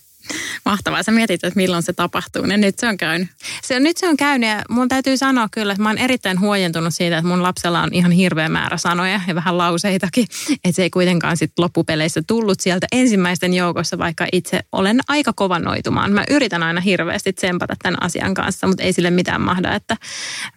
Mahtavaa. 0.65 1.03
Sä 1.03 1.13
mietit, 1.13 1.45
että 1.45 1.57
milloin 1.57 1.83
se 1.83 1.93
tapahtuu, 1.93 2.47
niin 2.47 2.61
nyt 2.61 2.79
se 2.79 2.89
on 2.89 2.97
käynyt. 2.97 3.29
Se 3.63 3.77
on, 3.77 3.83
nyt 3.83 3.97
se 3.97 4.09
on 4.09 4.17
käynyt 4.17 4.49
ja 4.49 4.63
mun 4.69 4.89
täytyy 4.89 5.17
sanoa 5.17 5.49
kyllä, 5.51 5.73
että 5.73 5.83
mä 5.83 5.89
oon 5.89 5.99
erittäin 5.99 6.41
huojentunut 6.41 6.95
siitä, 6.95 7.19
että 7.19 7.29
mun 7.29 7.43
lapsella 7.43 7.83
on 7.83 7.89
ihan 7.93 8.13
hirveä 8.13 8.49
määrä 8.49 8.77
sanoja 8.77 9.21
ja 9.27 9.35
vähän 9.35 9.59
lauseitakin. 9.59 10.27
Että 10.51 10.73
se 10.73 10.83
ei 10.83 10.91
kuitenkaan 10.91 11.37
sitten 11.37 11.63
loppupeleissä 11.63 12.23
tullut 12.27 12.61
sieltä 12.61 12.87
ensimmäisten 12.93 13.55
joukossa, 13.55 13.99
vaikka 13.99 14.27
itse 14.33 14.61
olen 14.73 15.01
aika 15.09 15.33
kova 15.33 15.59
noitumaan. 15.59 16.13
Mä 16.13 16.25
yritän 16.31 16.63
aina 16.63 16.81
hirveästi 16.81 17.33
tsempata 17.33 17.75
tämän 17.83 18.03
asian 18.03 18.35
kanssa, 18.35 18.67
mutta 18.67 18.83
ei 18.83 18.93
sille 18.93 19.11
mitään 19.11 19.41
mahda, 19.41 19.75
että 19.75 19.97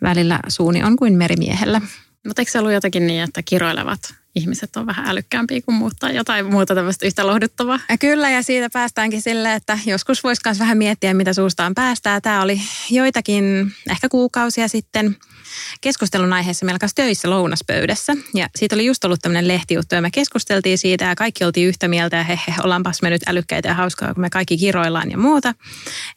välillä 0.01 0.39
suuni 0.47 0.83
on 0.83 0.95
kuin 0.95 1.13
merimiehellä. 1.13 1.81
Mutta 2.27 2.41
eikö 2.41 2.51
se 2.51 2.59
ollut 2.59 2.73
jotakin 2.73 3.07
niin, 3.07 3.23
että 3.23 3.41
kiroilevat 3.43 3.99
ihmiset 4.37 4.75
on 4.75 4.85
vähän 4.85 5.07
älykkäämpiä 5.07 5.61
kuin 5.61 5.75
muut 5.75 5.93
tai 5.99 6.15
jotain 6.15 6.45
muuta 6.45 6.75
tämmöistä 6.75 7.05
yhtä 7.05 7.27
lohduttavaa. 7.27 7.79
Ja 7.89 7.97
kyllä 7.97 8.29
ja 8.29 8.43
siitä 8.43 8.69
päästäänkin 8.73 9.21
sille, 9.21 9.53
että 9.53 9.79
joskus 9.85 10.23
voisi 10.23 10.41
myös 10.45 10.59
vähän 10.59 10.77
miettiä, 10.77 11.13
mitä 11.13 11.33
suustaan 11.33 11.75
päästää. 11.75 12.21
Tämä 12.21 12.41
oli 12.41 12.61
joitakin 12.89 13.71
ehkä 13.91 14.09
kuukausia 14.09 14.67
sitten 14.67 15.15
keskustelun 15.81 16.33
aiheessa 16.33 16.65
meillä 16.65 16.79
kanssa 16.79 16.95
töissä 16.95 17.29
lounaspöydässä. 17.29 18.13
Ja 18.33 18.47
siitä 18.55 18.75
oli 18.75 18.85
just 18.85 19.05
ollut 19.05 19.19
tämmöinen 19.21 19.47
lehtijuttu 19.47 19.95
ja 19.95 20.01
me 20.01 20.11
keskusteltiin 20.11 20.77
siitä 20.77 21.05
ja 21.05 21.15
kaikki 21.15 21.43
oltiin 21.43 21.67
yhtä 21.67 21.87
mieltä 21.87 22.17
ja 22.17 22.23
he, 22.23 22.39
he 22.47 22.53
ollaanpas 22.63 23.01
me 23.01 23.09
nyt 23.09 23.21
älykkäitä 23.27 23.69
ja 23.69 23.73
hauskaa, 23.73 24.13
kun 24.13 24.21
me 24.21 24.29
kaikki 24.29 24.57
kiroillaan 24.57 25.11
ja 25.11 25.17
muuta. 25.17 25.53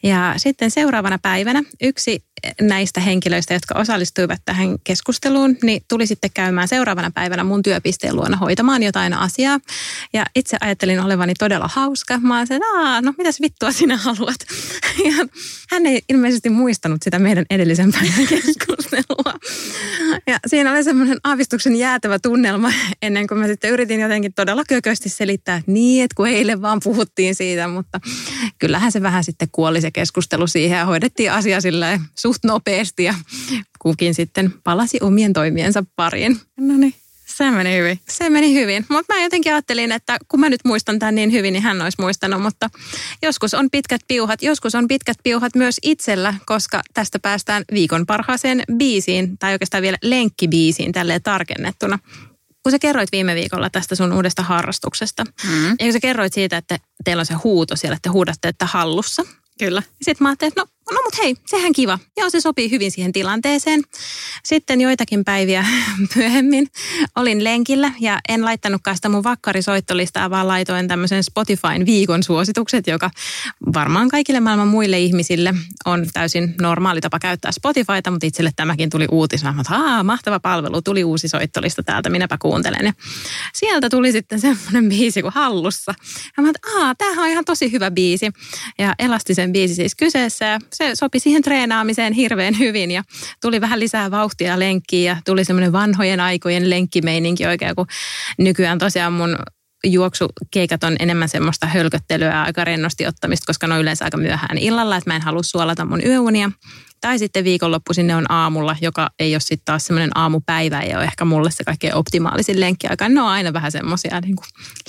Ja 0.03 0.33
sitten 0.37 0.71
seuraavana 0.71 1.19
päivänä 1.21 1.63
yksi 1.81 2.23
näistä 2.61 3.01
henkilöistä, 3.01 3.53
jotka 3.53 3.79
osallistuivat 3.79 4.41
tähän 4.45 4.75
keskusteluun, 4.83 5.57
niin 5.63 5.81
tuli 5.87 6.07
sitten 6.07 6.29
käymään 6.33 6.67
seuraavana 6.67 7.11
päivänä 7.11 7.43
mun 7.43 7.63
työpisteen 7.63 8.15
luona 8.15 8.37
hoitamaan 8.37 8.83
jotain 8.83 9.13
asiaa. 9.13 9.59
Ja 10.13 10.25
itse 10.35 10.57
ajattelin 10.61 10.99
olevani 10.99 11.33
todella 11.39 11.69
hauska. 11.73 12.19
Mä 12.19 12.37
olin 12.37 12.53
että 12.53 13.01
no 13.01 13.13
mitäs 13.17 13.41
vittua 13.41 13.71
sinä 13.71 13.97
haluat? 13.97 14.35
Ja 15.05 15.25
hän 15.71 15.85
ei 15.85 16.01
ilmeisesti 16.09 16.49
muistanut 16.49 17.03
sitä 17.03 17.19
meidän 17.19 17.45
edellisen 17.49 17.91
päivän 17.91 18.27
keskustelua. 18.43 19.33
Ja 20.27 20.39
siinä 20.47 20.71
oli 20.71 20.83
semmoinen 20.83 21.17
aavistuksen 21.23 21.75
jäätävä 21.75 22.19
tunnelma 22.19 22.71
ennen 23.01 23.27
kuin 23.27 23.39
mä 23.39 23.47
sitten 23.47 23.71
yritin 23.71 23.99
jotenkin 23.99 24.33
todella 24.33 24.63
kökösti 24.67 25.09
selittää, 25.09 25.57
että 25.57 25.71
niin, 25.71 26.03
että 26.03 26.15
kun 26.15 26.27
eilen 26.27 26.61
vaan 26.61 26.79
puhuttiin 26.83 27.35
siitä, 27.35 27.67
mutta 27.67 27.99
kyllähän 28.59 28.91
se 28.91 29.01
vähän 29.01 29.23
sitten 29.23 29.47
kuoli 29.51 29.81
se 29.81 29.91
keskustelu 29.91 30.47
siihen 30.47 30.77
ja 30.77 30.85
hoidettiin 30.85 31.31
asia 31.31 31.61
sillä 31.61 31.99
suht 32.31 32.43
nopeasti 32.43 33.03
ja 33.03 33.13
kukin 33.79 34.13
sitten 34.13 34.53
palasi 34.63 34.97
omien 35.01 35.33
toimiensa 35.33 35.83
pariin. 35.95 36.39
No 36.57 36.77
niin. 36.77 36.93
Se 37.25 37.51
meni 37.51 37.77
hyvin. 37.77 37.99
Se 38.09 38.29
meni 38.29 38.53
hyvin, 38.53 38.85
mutta 38.89 39.13
mä 39.13 39.23
jotenkin 39.23 39.53
ajattelin, 39.53 39.91
että 39.91 40.17
kun 40.27 40.39
mä 40.39 40.49
nyt 40.49 40.59
muistan 40.65 40.99
tämän 40.99 41.15
niin 41.15 41.31
hyvin, 41.31 41.53
niin 41.53 41.63
hän 41.63 41.81
olisi 41.81 42.01
muistanut, 42.01 42.41
mutta 42.41 42.69
joskus 43.21 43.53
on 43.53 43.69
pitkät 43.71 44.01
piuhat, 44.07 44.43
joskus 44.43 44.75
on 44.75 44.87
pitkät 44.87 45.17
piuhat 45.23 45.55
myös 45.55 45.75
itsellä, 45.83 46.33
koska 46.45 46.81
tästä 46.93 47.19
päästään 47.19 47.63
viikon 47.73 48.05
parhaaseen 48.05 48.63
biisiin, 48.77 49.37
tai 49.37 49.53
oikeastaan 49.53 49.83
vielä 49.83 49.97
lenkkibiisiin 50.01 50.91
tälleen 50.91 51.23
tarkennettuna. 51.23 51.99
Kun 52.63 52.71
sä 52.71 52.79
kerroit 52.79 53.11
viime 53.11 53.35
viikolla 53.35 53.69
tästä 53.69 53.95
sun 53.95 54.13
uudesta 54.13 54.43
harrastuksesta, 54.43 55.23
mm. 55.23 55.69
ja 55.69 55.77
kun 55.79 55.93
sä 55.93 55.99
kerroit 55.99 56.33
siitä, 56.33 56.57
että 56.57 56.79
teillä 57.03 57.21
on 57.21 57.25
se 57.25 57.33
huuto 57.33 57.75
siellä, 57.75 57.95
että 57.95 58.09
te 58.09 58.13
huudatte, 58.13 58.47
että 58.47 58.65
hallussa. 58.65 59.23
Kyllä. 59.59 59.83
Sitten 60.01 60.25
mä 60.25 60.29
ajattelin, 60.29 60.51
että 60.51 60.61
no 60.61 60.67
no 60.91 61.01
mut 61.03 61.17
hei, 61.23 61.35
sehän 61.45 61.73
kiva. 61.73 61.99
Joo, 62.17 62.29
se 62.29 62.41
sopii 62.41 62.71
hyvin 62.71 62.91
siihen 62.91 63.11
tilanteeseen. 63.11 63.81
Sitten 64.45 64.81
joitakin 64.81 65.25
päiviä 65.25 65.65
myöhemmin 66.15 66.67
olin 67.15 67.43
lenkillä 67.43 67.91
ja 67.99 68.19
en 68.29 68.45
laittanutkaan 68.45 68.95
sitä 68.95 69.09
mun 69.09 69.23
vakkarisoittolistaa, 69.23 70.29
vaan 70.29 70.47
laitoin 70.47 70.87
tämmöisen 70.87 71.23
Spotifyn 71.23 71.85
viikon 71.85 72.23
suositukset, 72.23 72.87
joka 72.87 73.09
varmaan 73.73 74.09
kaikille 74.09 74.39
maailman 74.39 74.67
muille 74.67 74.99
ihmisille 74.99 75.53
on 75.85 76.05
täysin 76.13 76.55
normaali 76.61 77.01
tapa 77.01 77.19
käyttää 77.19 77.51
Spotifyta, 77.51 78.11
mutta 78.11 78.27
itselle 78.27 78.51
tämäkin 78.55 78.89
tuli 78.89 79.07
uutisena, 79.11 79.55
että 79.59 79.77
haa, 79.77 80.03
mahtava 80.03 80.39
palvelu, 80.39 80.81
tuli 80.81 81.03
uusi 81.03 81.27
soittolista 81.27 81.83
täältä, 81.83 82.09
minäpä 82.09 82.37
kuuntelen. 82.41 82.85
Ja 82.85 82.93
sieltä 83.53 83.89
tuli 83.89 84.11
sitten 84.11 84.39
semmoinen 84.55 84.89
biisi 84.89 85.21
kuin 85.21 85.33
Hallussa. 85.33 85.93
Ja 86.37 86.43
mä 86.43 86.49
että 86.49 86.95
tämähän 86.97 87.23
on 87.23 87.29
ihan 87.29 87.45
tosi 87.45 87.71
hyvä 87.71 87.91
biisi. 87.91 88.31
Ja 88.79 88.95
Elastisen 88.99 89.53
biisi 89.53 89.75
siis 89.75 89.95
kyseessä 89.95 90.59
se 90.73 90.80
sopi 90.93 91.19
siihen 91.19 91.41
treenaamiseen 91.41 92.13
hirveän 92.13 92.59
hyvin 92.59 92.91
ja 92.91 93.03
tuli 93.41 93.61
vähän 93.61 93.79
lisää 93.79 94.11
vauhtia 94.11 94.59
lenkkiin 94.59 95.05
ja 95.05 95.17
tuli 95.25 95.45
semmoinen 95.45 95.71
vanhojen 95.71 96.19
aikojen 96.19 96.69
lenkkimeininki 96.69 97.45
oikein, 97.45 97.75
kun 97.75 97.87
nykyään 98.37 98.79
tosiaan 98.79 99.13
mun 99.13 99.37
juoksukeikat 99.83 100.83
on 100.83 100.95
enemmän 100.99 101.29
semmoista 101.29 101.67
hölköttelyä 101.67 102.41
aika 102.41 102.63
rennosti 102.63 103.07
ottamista, 103.07 103.45
koska 103.45 103.67
ne 103.67 103.73
on 103.73 103.81
yleensä 103.81 104.05
aika 104.05 104.17
myöhään 104.17 104.57
illalla, 104.57 104.97
että 104.97 105.09
mä 105.09 105.15
en 105.15 105.21
halua 105.21 105.43
suolata 105.43 105.85
mun 105.85 106.05
yöunia. 106.05 106.51
Tai 107.01 107.19
sitten 107.19 107.43
viikonloppu 107.43 107.93
sinne 107.93 108.15
on 108.15 108.31
aamulla, 108.31 108.75
joka 108.81 109.09
ei 109.19 109.35
ole 109.35 109.39
sitten 109.39 109.65
taas 109.65 109.85
semmoinen 109.85 110.17
aamupäivä, 110.17 110.81
ei 110.81 110.95
ole 110.95 111.03
ehkä 111.03 111.25
mulle 111.25 111.51
se 111.51 111.63
kaikkein 111.63 111.95
optimaalisin 111.95 112.59
lenkkiaika. 112.59 113.09
Ne 113.09 113.21
on 113.21 113.27
aina 113.27 113.53
vähän 113.53 113.71
semmoisia 113.71 114.21
niin 114.21 114.35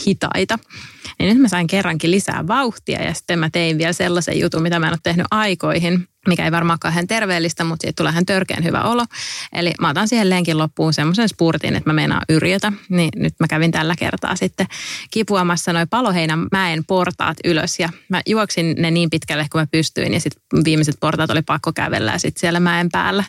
hitaita. 0.06 0.58
Niin 1.18 1.28
nyt 1.28 1.38
mä 1.42 1.48
sain 1.48 1.66
kerrankin 1.66 2.10
lisää 2.10 2.46
vauhtia 2.46 3.02
ja 3.02 3.14
sitten 3.14 3.38
mä 3.38 3.50
tein 3.50 3.78
vielä 3.78 3.92
sellaisen 3.92 4.40
jutun, 4.40 4.62
mitä 4.62 4.78
mä 4.78 4.86
en 4.86 4.92
ole 4.92 4.98
tehnyt 5.02 5.26
aikoihin 5.30 6.08
mikä 6.28 6.44
ei 6.44 6.52
varmaan 6.52 6.78
kauhean 6.78 7.06
terveellistä, 7.06 7.64
mutta 7.64 7.82
siitä 7.82 7.96
tulee 7.96 8.12
ihan 8.12 8.26
törkeän 8.26 8.64
hyvä 8.64 8.82
olo. 8.82 9.04
Eli 9.52 9.72
mä 9.80 9.88
otan 9.88 10.08
siihen 10.08 10.30
lenkin 10.30 10.58
loppuun 10.58 10.92
semmoisen 10.92 11.28
spurtin, 11.28 11.76
että 11.76 11.90
mä 11.90 11.94
meinaan 11.94 12.22
yrjötä. 12.28 12.72
Niin 12.88 13.10
nyt 13.16 13.34
mä 13.40 13.48
kävin 13.48 13.70
tällä 13.70 13.94
kertaa 13.98 14.36
sitten 14.36 14.66
kipuamassa 15.10 15.72
noin 15.72 15.88
Paloheinän 15.88 16.46
mäen 16.52 16.84
portaat 16.84 17.36
ylös 17.44 17.78
ja 17.78 17.88
mä 18.08 18.20
juoksin 18.26 18.74
ne 18.78 18.90
niin 18.90 19.10
pitkälle 19.10 19.46
kuin 19.52 19.62
mä 19.62 19.66
pystyin 19.66 20.14
ja 20.14 20.20
sitten 20.20 20.64
viimeiset 20.64 20.96
portaat 21.00 21.30
oli 21.30 21.42
pakko 21.42 21.72
kävellä 21.72 22.12
ja 22.12 22.18
sitten 22.18 22.40
siellä 22.40 22.60
mäen 22.60 22.88
päällä 22.92 23.24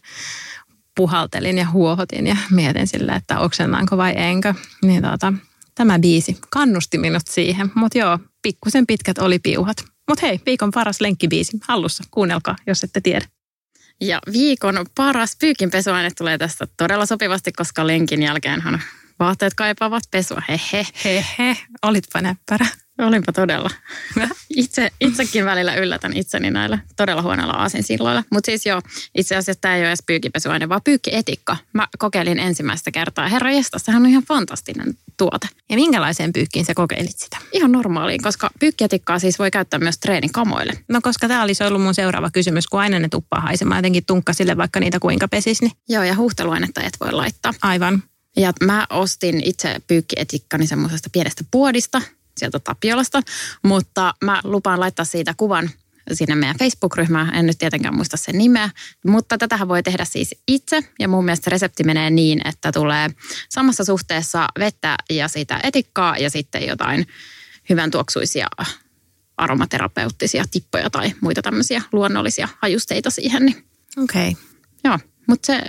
puhaltelin 0.96 1.58
ja 1.58 1.70
huohotin 1.72 2.28
ja 2.28 2.38
mietin 2.52 2.88
sille, 2.88 3.12
että 3.12 3.40
oksennaanko 3.40 3.98
vai 3.98 4.14
enkö. 4.16 4.54
Niin 4.84 5.02
tota, 5.02 5.34
tämä 5.76 6.00
biisi 6.00 6.38
kannusti 6.50 6.98
minut 6.98 7.24
siihen, 7.30 7.72
mutta 7.76 7.98
joo, 7.98 8.20
pikkusen 8.42 8.88
pitkät 8.88 9.18
oli 9.18 9.40
piuhat. 9.40 9.93
Mutta 10.10 10.26
hei, 10.26 10.40
viikon 10.46 10.72
paras 10.72 11.02
lenkkibiisi 11.02 11.58
hallussa. 11.68 12.04
Kuunnelkaa, 12.12 12.56
jos 12.68 12.84
ette 12.84 13.02
tiedä. 13.02 13.26
Ja 14.02 14.20
viikon 14.32 14.86
paras 14.96 15.38
pyykinpesuaine 15.40 16.12
tulee 16.18 16.38
tästä 16.38 16.68
todella 16.78 17.06
sopivasti, 17.06 17.52
koska 17.52 17.88
lenkin 17.88 18.24
jälkeenhän 18.24 18.84
vaatteet 19.20 19.54
kaipaavat 19.54 20.04
pesua. 20.12 20.42
Hehe. 20.50 20.88
Hehe, 21.06 21.58
olitpa 21.82 22.22
näppärä. 22.22 22.66
Olinpa 23.00 23.32
todella. 23.32 23.70
Itse, 24.50 24.92
itsekin 25.02 25.46
välillä 25.46 25.76
yllätän 25.76 26.18
itseni 26.18 26.52
näillä 26.52 26.80
todella 26.96 27.22
huonoilla 27.22 27.54
aasinsilloilla. 27.54 28.24
Mutta 28.32 28.46
siis 28.46 28.66
joo, 28.66 28.82
itse 29.18 29.36
asiassa 29.36 29.62
tämä 29.62 29.76
ei 29.76 29.82
ole 29.82 29.88
edes 29.88 30.04
pyykipesuaine, 30.06 30.70
vaan 30.70 30.82
pyykkietikka. 30.84 31.58
Mä 31.74 31.88
kokeilin 32.00 32.40
ensimmäistä 32.40 32.92
kertaa. 32.92 33.28
Herra 33.28 33.52
jesta, 33.52 33.80
sehän 33.80 34.04
on 34.04 34.10
ihan 34.10 34.24
fantastinen 34.24 34.94
tuote. 35.18 35.48
Ja 35.70 35.76
minkälaiseen 35.76 36.34
pyykkiin 36.34 36.66
sä 36.66 36.74
kokeilit 36.74 37.20
sitä? 37.20 37.38
Ihan 37.52 37.72
normaaliin, 37.72 38.22
koska 38.22 38.50
pyykkietikkaa 38.60 39.20
siis 39.20 39.40
voi 39.40 39.52
käyttää 39.52 39.80
myös 39.80 39.98
treenikamoille. 39.98 40.74
No 40.90 41.00
koska 41.04 41.28
tämä 41.28 41.44
olisi 41.44 41.64
ollut 41.64 41.82
mun 41.82 41.96
seuraava 41.96 42.32
kysymys, 42.32 42.68
kun 42.68 42.80
aina 42.80 43.00
ne 43.00 43.10
tuppaa 43.10 43.42
haisemaan 43.42 43.78
jotenkin 43.78 44.06
tunkkasille, 44.06 44.58
vaikka 44.58 44.80
niitä 44.80 45.00
kuinka 45.00 45.28
pesis. 45.28 45.62
Niin... 45.62 45.72
Joo, 45.90 46.04
ja 46.04 46.16
huuhteluainetta 46.16 46.82
et 46.82 46.98
voi 47.00 47.12
laittaa. 47.12 47.54
Aivan. 47.62 48.04
Ja 48.38 48.54
mä 48.64 48.88
ostin 48.90 49.42
itse 49.46 49.82
pyykkietikkkani 49.88 50.68
semmoisesta 50.68 51.10
pienestä 51.14 51.44
puodista, 51.52 52.02
sieltä 52.38 52.60
Tapiolasta, 52.60 53.22
mutta 53.64 54.14
mä 54.24 54.42
lupaan 54.44 54.80
laittaa 54.80 55.06
siitä 55.06 55.34
kuvan 55.38 55.70
sinne 56.14 56.36
meidän 56.36 56.58
Facebook-ryhmään. 56.58 57.36
En 57.36 57.46
nyt 57.46 57.58
tietenkään 57.58 57.96
muista 57.96 58.18
sen 58.18 58.38
nimeä, 58.38 58.70
mutta 59.08 59.38
tätähän 59.38 59.68
voi 59.68 59.84
tehdä 59.84 60.06
siis 60.06 60.36
itse. 60.48 60.82
Ja 61.00 61.08
mun 61.08 61.26
mielestä 61.26 61.50
resepti 61.50 61.84
menee 61.84 62.10
niin, 62.10 62.48
että 62.48 62.72
tulee 62.72 63.10
samassa 63.50 63.84
suhteessa 63.84 64.48
vettä 64.60 64.96
ja 65.10 65.28
sitä 65.28 65.60
etikkaa 65.64 66.18
ja 66.18 66.30
sitten 66.30 66.68
jotain 66.68 67.08
hyvän 67.70 67.92
tuoksuisia 67.92 68.48
aromaterapeuttisia 69.38 70.44
tippoja 70.52 70.90
tai 70.90 71.14
muita 71.22 71.42
tämmöisiä 71.42 71.82
luonnollisia 71.92 72.48
hajusteita 72.62 73.10
siihen. 73.10 73.46
Niin. 73.46 73.66
Okei. 74.04 74.30
Okay. 74.30 74.44
Joo, 74.84 75.00
mutta 75.28 75.46
se, 75.46 75.62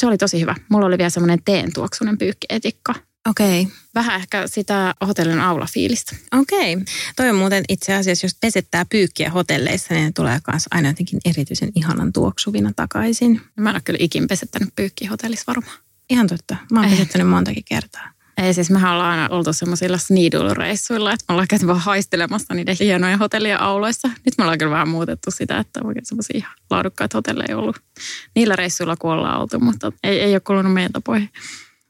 se 0.00 0.06
oli 0.06 0.18
tosi 0.18 0.40
hyvä. 0.40 0.54
Mulla 0.68 0.86
oli 0.86 0.98
vielä 0.98 1.10
semmoinen 1.10 1.42
teen 1.44 1.72
tuoksunen 1.72 2.18
pyykkietikka. 2.18 2.94
Okei. 3.28 3.62
Okay. 3.62 3.74
Vähän 3.94 4.16
ehkä 4.16 4.46
sitä 4.46 4.94
hotellin 5.06 5.40
aula-fiilistä. 5.40 6.16
Okei. 6.40 6.74
Okay. 6.74 6.84
Toi 7.16 7.30
on 7.30 7.36
muuten 7.36 7.64
itse 7.68 7.94
asiassa, 7.94 8.24
jos 8.24 8.36
pesettää 8.40 8.84
pyykkiä 8.84 9.30
hotelleissa, 9.30 9.94
niin 9.94 10.04
ne 10.04 10.12
tulee 10.14 10.40
myös 10.52 10.64
aina 10.70 10.88
jotenkin 10.88 11.20
erityisen 11.24 11.72
ihanan 11.74 12.12
tuoksuvina 12.12 12.72
takaisin. 12.76 13.40
Mä 13.56 13.70
en 13.70 13.76
ole 13.76 13.82
kyllä 13.84 13.98
ikin 14.00 14.28
pesettänyt 14.28 14.68
pyykkiä 14.76 15.10
hotellissa 15.10 15.44
varmaan. 15.46 15.76
Ihan 16.10 16.26
totta. 16.26 16.56
Mä 16.72 16.80
oon 16.80 16.90
pesettänyt 16.90 17.28
montakin 17.28 17.64
kertaa. 17.64 18.10
Ei 18.36 18.54
siis, 18.54 18.70
mehän 18.70 18.92
ollaan 18.92 19.10
aina 19.10 19.34
oltu 19.34 19.52
semmoisilla 19.52 19.98
sneedle-reissuilla, 19.98 21.12
että 21.12 21.24
me 21.28 21.32
ollaan 21.32 21.48
käyty 21.48 21.66
vaan 21.66 21.78
haistelemassa 21.78 22.54
niiden 22.54 22.76
hienoja 22.80 23.16
hotellien 23.16 23.60
auloissa. 23.60 24.08
Nyt 24.08 24.34
me 24.38 24.44
ollaan 24.44 24.58
kyllä 24.58 24.72
vähän 24.72 24.88
muutettu 24.88 25.30
sitä, 25.30 25.58
että 25.58 25.80
oikein 25.84 26.06
semmoisia 26.06 26.48
laadukkaita 26.70 27.18
hotelleja 27.18 27.46
ei 27.48 27.54
ollut 27.54 27.80
niillä 28.34 28.56
reissuilla, 28.56 28.96
kun 28.96 29.10
ollaan 29.10 29.40
oltu, 29.40 29.60
mutta 29.60 29.92
ei, 30.02 30.20
ei 30.20 30.32
ole 30.32 30.40
kulunut 30.40 30.72
meidän 30.72 30.92
tapoihin. 30.92 31.30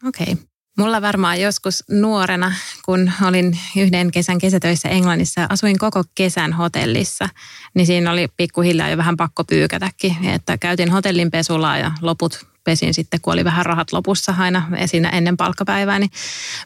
Okei. 0.05 0.33
Okay. 0.33 0.45
Mulla 0.79 1.03
varmaan 1.03 1.41
joskus 1.41 1.85
nuorena, 1.91 2.53
kun 2.85 3.13
olin 3.29 3.59
yhden 3.77 4.11
kesän 4.11 4.39
kesätöissä 4.39 4.89
Englannissa 4.89 5.41
ja 5.41 5.47
asuin 5.51 5.79
koko 5.79 6.05
kesän 6.15 6.53
hotellissa, 6.53 7.29
niin 7.75 7.87
siinä 7.87 8.13
oli 8.13 8.29
pikkuhiljaa 8.37 8.89
jo 8.89 8.97
vähän 8.97 9.17
pakko 9.17 9.45
pyykätäkin, 9.45 10.25
että 10.25 10.59
käytin 10.59 10.91
hotellin 10.91 11.31
pesulaa 11.31 11.79
ja 11.79 11.93
loput 12.01 12.47
pesin 12.65 12.95
sitten, 12.95 13.21
kun 13.21 13.33
oli 13.33 13.45
vähän 13.45 13.67
rahat 13.67 13.93
lopussa 13.93 14.35
aina 14.39 14.69
siinä 14.87 15.09
ennen 15.09 15.37
palkkapäivää, 15.37 15.99
niin 15.99 16.11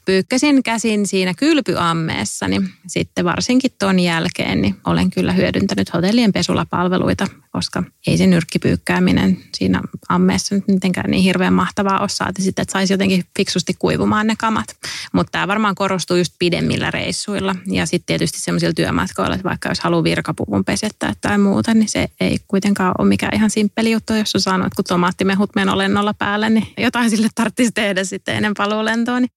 pyykkäsin 0.05 0.63
käsin 0.63 1.07
siinä 1.07 1.35
kylpyammeessa, 1.35 2.49
niin 2.49 2.69
sitten 2.87 3.25
varsinkin 3.25 3.71
ton 3.79 4.01
jälkeen 4.01 4.63
niin 4.63 4.77
olen 4.87 5.11
kyllä 5.11 5.33
hyödyntänyt 5.33 5.95
hotellien 5.95 6.33
pesulapalveluita, 6.33 7.27
koska 7.53 7.83
ei 8.07 8.19
se 8.19 8.27
nyrkkipyykkääminen 8.27 9.39
siinä 9.55 9.83
ammeessa 10.09 10.55
nyt 10.55 10.69
mitenkään 10.69 11.11
niin 11.11 11.23
hirveän 11.23 11.53
mahtavaa 11.53 12.01
ole 12.01 12.09
saati 12.09 12.43
sitten, 12.43 12.63
että 12.63 12.73
saisi 12.73 12.93
jotenkin 12.93 13.25
fiksusti 13.39 13.75
kuivumaan 13.79 14.27
ne 14.27 14.35
kamat. 14.39 14.77
Mutta 15.13 15.31
tämä 15.31 15.49
varmaan 15.49 15.75
korostuu 15.75 16.17
just 16.17 16.35
pidemmillä 16.39 16.91
reissuilla 16.91 17.57
ja 17.67 17.87
sitten 17.87 18.07
tietysti 18.07 18.41
semmoisilla 18.41 18.73
työmatkoilla, 18.73 19.35
että 19.35 19.49
vaikka 19.49 19.69
jos 19.69 19.81
haluaa 19.81 20.05
virkapuvun 20.05 20.65
pesettää 20.65 21.13
tai 21.21 21.39
muuta, 21.39 21.75
niin 21.75 21.89
se 21.89 22.09
ei 22.21 22.39
kuitenkaan 22.49 22.95
ole 22.99 23.09
mikään 23.09 23.35
ihan 23.35 23.51
simppeli 23.51 23.91
juttu, 23.91 24.15
jos 24.15 24.35
on 24.35 24.41
saanut 24.41 24.75
kun 24.75 24.85
tomaattimehut 24.85 25.51
menolle 25.57 25.83
lennolla 25.83 26.15
päällä, 26.15 26.49
niin 26.49 26.67
jotain 26.79 27.11
sille 27.11 27.29
tarvitsisi 27.35 27.73
tehdä 27.73 28.05
sitten 28.05 28.37
ennen 28.37 28.55
paluulentoa. 28.57 29.21
Niin. 29.21 29.31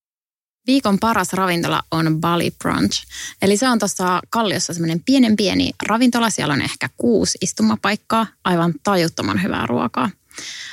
Viikon 0.66 0.98
paras 0.98 1.32
ravintola 1.32 1.82
on 1.90 2.20
Bali 2.20 2.50
Brunch. 2.58 3.06
Eli 3.42 3.56
se 3.56 3.68
on 3.68 3.78
tuossa 3.78 4.20
Kalliossa 4.30 4.72
semmoinen 4.72 5.00
pienen 5.04 5.36
pieni 5.36 5.70
ravintola. 5.86 6.30
Siellä 6.30 6.54
on 6.54 6.62
ehkä 6.62 6.88
kuusi 6.96 7.38
istumapaikkaa, 7.40 8.26
aivan 8.44 8.74
tajuttoman 8.82 9.42
hyvää 9.42 9.66
ruokaa. 9.66 10.10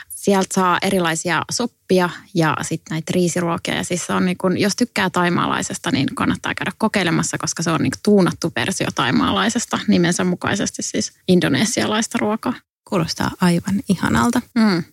Sieltä 0.09 0.53
saa 0.53 0.77
erilaisia 0.81 1.41
soppia 1.51 2.09
ja 2.33 2.57
sitten 2.61 2.95
näitä 2.95 3.11
riisiruokia. 3.15 3.75
Ja 3.75 3.83
siis 3.83 4.05
se 4.05 4.13
on 4.13 4.25
niin 4.25 4.37
kun, 4.37 4.57
jos 4.57 4.75
tykkää 4.75 5.09
taimaalaisesta, 5.09 5.91
niin 5.91 6.07
kannattaa 6.15 6.55
käydä 6.55 6.71
kokeilemassa, 6.77 7.37
koska 7.37 7.63
se 7.63 7.71
on 7.71 7.81
niin 7.81 7.91
tuunattu 8.03 8.51
versio 8.55 8.87
taimaalaisesta 8.95 9.79
nimensä 9.87 10.23
mukaisesti 10.23 10.83
siis 10.83 11.13
indonesialaista 11.27 12.17
ruokaa. 12.21 12.53
Kuulostaa 12.89 13.31
aivan 13.41 13.81
ihanalta. 13.89 14.41
Mm. 14.55 14.83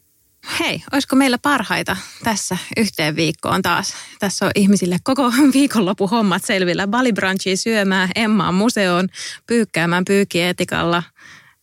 Hei, 0.60 0.82
olisiko 0.92 1.16
meillä 1.16 1.38
parhaita 1.38 1.96
tässä 2.24 2.58
yhteen 2.76 3.16
viikkoon 3.16 3.62
taas? 3.62 3.94
Tässä 4.18 4.46
on 4.46 4.50
ihmisille 4.54 4.96
koko 5.02 5.32
viikonloppu 5.54 6.06
hommat 6.06 6.44
selvillä. 6.44 6.86
Bali 6.86 7.12
Brunchia 7.12 7.56
syömään, 7.56 8.10
Emmaan 8.14 8.54
museoon, 8.54 9.08
pyykkäämään 9.46 10.04
pyykietikalla 10.04 11.02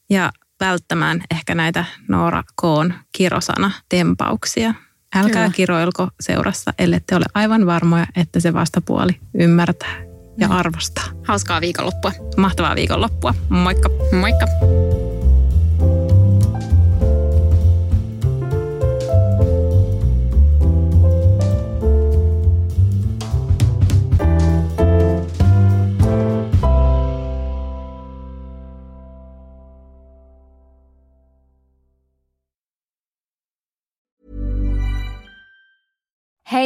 ja 0.10 0.32
välttämään 0.60 1.24
ehkä 1.32 1.56
näitä 1.56 1.86
Noora 2.08 2.44
Koon 2.56 2.94
kirosana 3.12 3.72
tempauksia. 3.90 4.74
Älkää 5.16 5.44
Kyllä. 5.44 5.56
kiroilko 5.56 6.08
seurassa, 6.20 6.74
ellette 6.80 7.16
ole 7.16 7.26
aivan 7.34 7.66
varmoja, 7.66 8.08
että 8.16 8.40
se 8.40 8.54
vastapuoli 8.54 9.20
ymmärtää 9.40 10.02
ja 10.38 10.48
arvostaa. 10.48 11.06
Hauskaa 11.28 11.62
viikonloppua. 11.62 12.12
Mahtavaa 12.38 12.76
viikonloppua. 12.76 13.34
Moikka! 13.50 13.90
Moikka! 14.12 14.46